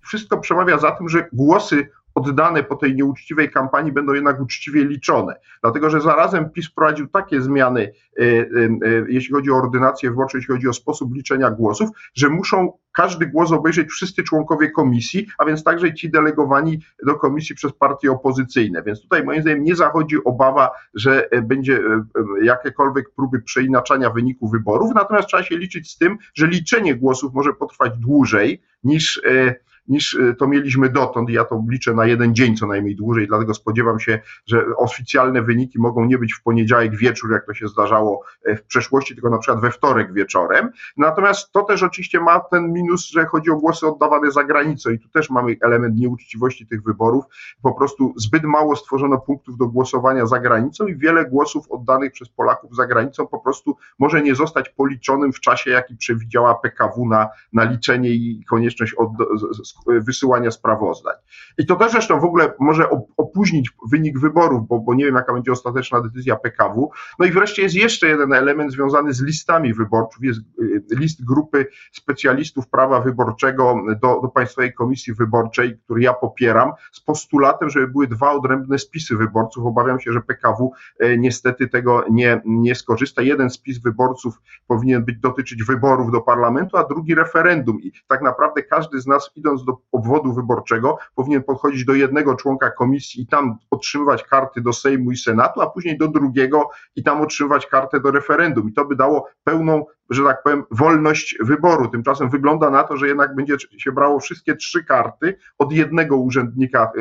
wszystko 0.00 0.38
przemawia 0.38 0.78
za 0.78 0.90
tym, 0.90 1.08
że 1.08 1.28
głosy 1.32 1.88
oddane 2.14 2.62
po 2.62 2.76
tej 2.76 2.94
nieuczciwej 2.94 3.50
kampanii 3.50 3.92
będą 3.92 4.12
jednak 4.12 4.40
uczciwie 4.40 4.84
liczone. 4.84 5.34
Dlatego, 5.62 5.90
że 5.90 6.00
zarazem 6.00 6.50
PiS 6.50 6.68
wprowadził 6.68 7.08
takie 7.08 7.40
zmiany, 7.40 7.92
e, 8.20 8.22
e, 8.22 8.24
e, 8.24 9.04
jeśli 9.08 9.34
chodzi 9.34 9.50
o 9.50 9.56
ordynację 9.56 10.10
wyborczą, 10.10 10.38
jeśli 10.38 10.54
chodzi 10.54 10.68
o 10.68 10.72
sposób 10.72 11.14
liczenia 11.14 11.50
głosów, 11.50 11.88
że 12.14 12.28
muszą 12.28 12.72
każdy 12.92 13.26
głos 13.26 13.52
obejrzeć 13.52 13.88
wszyscy 13.88 14.22
członkowie 14.22 14.70
komisji, 14.70 15.26
a 15.38 15.44
więc 15.44 15.64
także 15.64 15.94
ci 15.94 16.10
delegowani 16.10 16.80
do 17.06 17.14
komisji 17.14 17.54
przez 17.54 17.72
partie 17.72 18.12
opozycyjne. 18.12 18.82
Więc 18.82 19.02
tutaj 19.02 19.24
moim 19.24 19.42
zdaniem 19.42 19.64
nie 19.64 19.76
zachodzi 19.76 20.16
obawa, 20.24 20.70
że 20.94 21.28
będzie 21.42 21.80
jakiekolwiek 22.42 23.10
próby 23.16 23.42
przeinaczania 23.42 24.10
wyniku 24.10 24.48
wyborów, 24.48 24.92
natomiast 24.94 25.28
trzeba 25.28 25.42
się 25.42 25.58
liczyć 25.58 25.90
z 25.90 25.98
tym, 25.98 26.18
że 26.34 26.46
liczenie 26.46 26.94
głosów 26.94 27.34
może 27.34 27.52
potrwać 27.52 27.92
dłużej 27.98 28.62
niż 28.84 29.22
niż 29.90 30.14
y, 30.14 30.34
to 30.38 30.48
mieliśmy 30.48 30.90
dotąd. 30.90 31.30
Ja 31.30 31.44
to 31.44 31.64
liczę 31.68 31.94
na 31.94 32.06
jeden 32.06 32.34
dzień 32.34 32.56
co 32.56 32.66
najmniej 32.66 32.96
dłużej, 32.96 33.26
dlatego 33.26 33.54
spodziewam 33.54 34.00
się, 34.00 34.20
że 34.46 34.64
oficjalne 34.76 35.42
wyniki 35.42 35.78
mogą 35.78 36.04
nie 36.04 36.18
być 36.18 36.34
w 36.34 36.42
poniedziałek 36.42 36.96
wieczór, 36.96 37.32
jak 37.32 37.46
to 37.46 37.54
się 37.54 37.68
zdarzało 37.68 38.22
e, 38.44 38.56
w 38.56 38.62
przeszłości, 38.62 39.14
tylko 39.14 39.30
na 39.30 39.38
przykład 39.38 39.60
we 39.60 39.70
wtorek 39.70 40.12
wieczorem. 40.12 40.70
Natomiast 40.96 41.52
to 41.52 41.62
też 41.62 41.82
oczywiście 41.82 42.20
ma 42.20 42.40
ten 42.40 42.72
minus, 42.72 43.10
że 43.10 43.26
chodzi 43.26 43.50
o 43.50 43.56
głosy 43.56 43.86
oddawane 43.86 44.30
za 44.30 44.44
granicą 44.44 44.90
i 44.90 44.98
tu 44.98 45.08
też 45.08 45.30
mamy 45.30 45.56
element 45.60 45.98
nieuczciwości 45.98 46.66
tych 46.66 46.82
wyborów. 46.82 47.24
Po 47.62 47.72
prostu 47.72 48.14
zbyt 48.16 48.44
mało 48.44 48.76
stworzono 48.76 49.18
punktów 49.18 49.56
do 49.56 49.66
głosowania 49.66 50.26
za 50.26 50.40
granicą 50.40 50.86
i 50.86 50.96
wiele 50.96 51.24
głosów 51.24 51.70
oddanych 51.70 52.12
przez 52.12 52.28
Polaków 52.28 52.76
za 52.76 52.86
granicą 52.86 53.26
po 53.26 53.38
prostu 53.38 53.76
może 53.98 54.22
nie 54.22 54.34
zostać 54.34 54.68
policzonym 54.68 55.32
w 55.32 55.40
czasie, 55.40 55.70
jaki 55.70 55.96
przewidziała 55.96 56.54
PKW 56.54 57.06
na, 57.06 57.28
na 57.52 57.64
liczenie 57.64 58.10
i 58.10 58.44
konieczność 58.44 58.94
od, 58.94 59.10
wysyłania 59.86 60.50
sprawozdań. 60.50 61.14
I 61.58 61.66
to 61.66 61.76
też 61.76 61.92
zresztą 61.92 62.20
w 62.20 62.24
ogóle 62.24 62.52
może 62.60 62.88
opóźnić 63.16 63.70
wynik 63.90 64.18
wyborów, 64.18 64.68
bo, 64.68 64.78
bo 64.78 64.94
nie 64.94 65.04
wiem, 65.04 65.14
jaka 65.14 65.32
będzie 65.32 65.52
ostateczna 65.52 66.00
decyzja 66.00 66.36
PKW. 66.36 66.90
No 67.18 67.26
i 67.26 67.30
wreszcie 67.30 67.62
jest 67.62 67.74
jeszcze 67.74 68.08
jeden 68.08 68.32
element 68.32 68.72
związany 68.72 69.12
z 69.12 69.22
listami 69.22 69.74
wyborczych. 69.74 70.22
Jest 70.22 70.40
y, 70.40 70.82
list 70.90 71.24
grupy 71.24 71.66
specjalistów 71.92 72.68
prawa 72.68 73.00
wyborczego 73.00 73.74
do, 74.02 74.20
do 74.22 74.28
Państwowej 74.28 74.74
Komisji 74.74 75.14
Wyborczej, 75.14 75.78
który 75.84 76.02
ja 76.02 76.12
popieram, 76.12 76.72
z 76.92 77.00
postulatem, 77.00 77.70
żeby 77.70 77.88
były 77.88 78.06
dwa 78.06 78.32
odrębne 78.32 78.78
spisy 78.78 79.16
wyborców. 79.16 79.66
Obawiam 79.66 80.00
się, 80.00 80.12
że 80.12 80.20
PKW 80.20 80.72
e, 80.98 81.18
niestety 81.18 81.68
tego 81.68 82.04
nie, 82.10 82.40
nie 82.44 82.74
skorzysta. 82.74 83.22
Jeden 83.22 83.50
spis 83.50 83.78
wyborców 83.78 84.40
powinien 84.66 85.04
być 85.04 85.18
dotyczyć 85.18 85.64
wyborów 85.64 86.12
do 86.12 86.20
parlamentu, 86.20 86.76
a 86.76 86.84
drugi 86.84 87.14
referendum. 87.14 87.80
I 87.80 87.92
tak 88.08 88.22
naprawdę 88.22 88.62
każdy 88.62 89.00
z 89.00 89.06
nas, 89.06 89.30
idąc 89.36 89.64
do 89.64 89.69
obwodu 89.92 90.32
wyborczego, 90.32 90.98
powinien 91.14 91.42
podchodzić 91.42 91.84
do 91.84 91.94
jednego 91.94 92.34
członka 92.34 92.70
komisji 92.70 93.22
i 93.22 93.26
tam 93.26 93.58
otrzymywać 93.70 94.24
karty 94.24 94.60
do 94.60 94.72
Sejmu 94.72 95.12
i 95.12 95.16
Senatu, 95.16 95.60
a 95.60 95.70
później 95.70 95.98
do 95.98 96.08
drugiego 96.08 96.70
i 96.96 97.02
tam 97.02 97.20
otrzymywać 97.20 97.66
kartę 97.66 98.00
do 98.00 98.10
referendum. 98.10 98.68
I 98.68 98.72
to 98.72 98.84
by 98.84 98.96
dało 98.96 99.28
pełną 99.44 99.84
że 100.10 100.24
tak 100.24 100.42
powiem, 100.42 100.64
wolność 100.70 101.38
wyboru. 101.40 101.88
Tymczasem 101.88 102.30
wygląda 102.30 102.70
na 102.70 102.84
to, 102.84 102.96
że 102.96 103.08
jednak 103.08 103.34
będzie 103.34 103.56
się 103.78 103.92
brało 103.92 104.20
wszystkie 104.20 104.56
trzy 104.56 104.84
karty 104.84 105.36
od 105.58 105.72
jednego 105.72 106.16
urzędnika, 106.16 106.92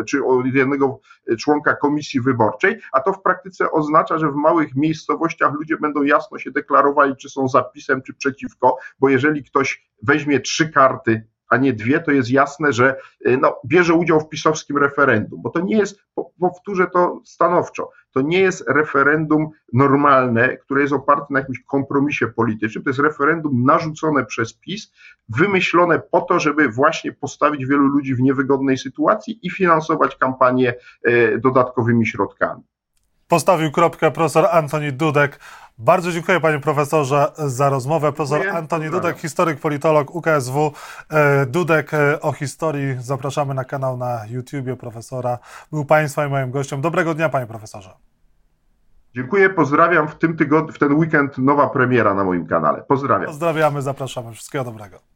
e, 0.00 0.04
czy 0.04 0.24
od 0.24 0.46
jednego 0.46 1.00
członka 1.38 1.76
komisji 1.76 2.20
wyborczej, 2.20 2.80
a 2.92 3.00
to 3.00 3.12
w 3.12 3.22
praktyce 3.22 3.70
oznacza, 3.70 4.18
że 4.18 4.30
w 4.30 4.34
małych 4.34 4.76
miejscowościach 4.76 5.52
ludzie 5.54 5.76
będą 5.76 6.02
jasno 6.02 6.38
się 6.38 6.50
deklarowali, 6.50 7.16
czy 7.16 7.28
są 7.28 7.48
zapisem, 7.48 8.02
czy 8.02 8.14
przeciwko, 8.14 8.76
bo 9.00 9.08
jeżeli 9.08 9.44
ktoś 9.44 9.90
weźmie 10.02 10.40
trzy 10.40 10.72
karty 10.72 11.26
a 11.48 11.56
nie 11.56 11.72
dwie, 11.72 12.00
to 12.00 12.10
jest 12.10 12.30
jasne, 12.30 12.72
że 12.72 12.96
y, 13.26 13.38
no, 13.40 13.56
bierze 13.66 13.94
udział 13.94 14.20
w 14.20 14.28
pisowskim 14.28 14.78
referendum, 14.78 15.42
bo 15.42 15.50
to 15.50 15.60
nie 15.60 15.76
jest, 15.76 16.00
powtórzę 16.40 16.86
to 16.92 17.20
stanowczo, 17.24 17.90
to 18.12 18.20
nie 18.20 18.40
jest 18.40 18.64
referendum 18.68 19.48
normalne, 19.72 20.56
które 20.56 20.80
jest 20.82 20.92
oparte 20.92 21.26
na 21.30 21.38
jakimś 21.38 21.60
kompromisie 21.60 22.26
politycznym, 22.26 22.84
to 22.84 22.90
jest 22.90 23.00
referendum 23.00 23.64
narzucone 23.64 24.24
przez 24.24 24.52
PiS, 24.52 24.92
wymyślone 25.28 26.00
po 26.10 26.20
to, 26.20 26.40
żeby 26.40 26.68
właśnie 26.68 27.12
postawić 27.12 27.66
wielu 27.66 27.86
ludzi 27.86 28.14
w 28.14 28.20
niewygodnej 28.20 28.78
sytuacji 28.78 29.38
i 29.42 29.50
finansować 29.50 30.16
kampanię 30.16 30.74
y, 31.08 31.40
dodatkowymi 31.42 32.06
środkami. 32.06 32.62
Postawił 33.28 33.70
kropkę 33.70 34.10
profesor 34.10 34.46
Antoni 34.52 34.92
Dudek. 34.92 35.40
Bardzo 35.78 36.12
dziękuję 36.12 36.40
panie 36.40 36.58
profesorze 36.58 37.32
za 37.36 37.70
rozmowę. 37.70 38.12
Profesor 38.12 38.38
dziękuję. 38.38 38.58
Antoni 38.58 38.90
Dudek, 38.90 39.18
historyk, 39.18 39.60
politolog 39.60 40.14
UKSW. 40.14 40.72
E, 41.10 41.46
Dudek 41.46 41.94
e, 41.94 42.20
o 42.20 42.32
historii. 42.32 42.96
Zapraszamy 43.00 43.54
na 43.54 43.64
kanał 43.64 43.96
na 43.96 44.26
YouTubie 44.26 44.76
profesora. 44.76 45.38
Był 45.72 45.84
państwa 45.84 46.26
i 46.26 46.30
moim 46.30 46.50
gościem. 46.50 46.80
Dobrego 46.80 47.14
dnia 47.14 47.28
panie 47.28 47.46
profesorze. 47.46 47.90
Dziękuję, 49.14 49.50
pozdrawiam. 49.50 50.08
W 50.08 50.14
tym 50.14 50.36
tygodniu, 50.36 50.72
w 50.72 50.78
ten 50.78 50.92
weekend 50.92 51.38
nowa 51.38 51.68
premiera 51.68 52.14
na 52.14 52.24
moim 52.24 52.46
kanale. 52.46 52.82
Pozdrawiam. 52.88 53.26
Pozdrawiamy, 53.26 53.82
zapraszamy. 53.82 54.32
Wszystkiego 54.32 54.64
dobrego. 54.64 55.15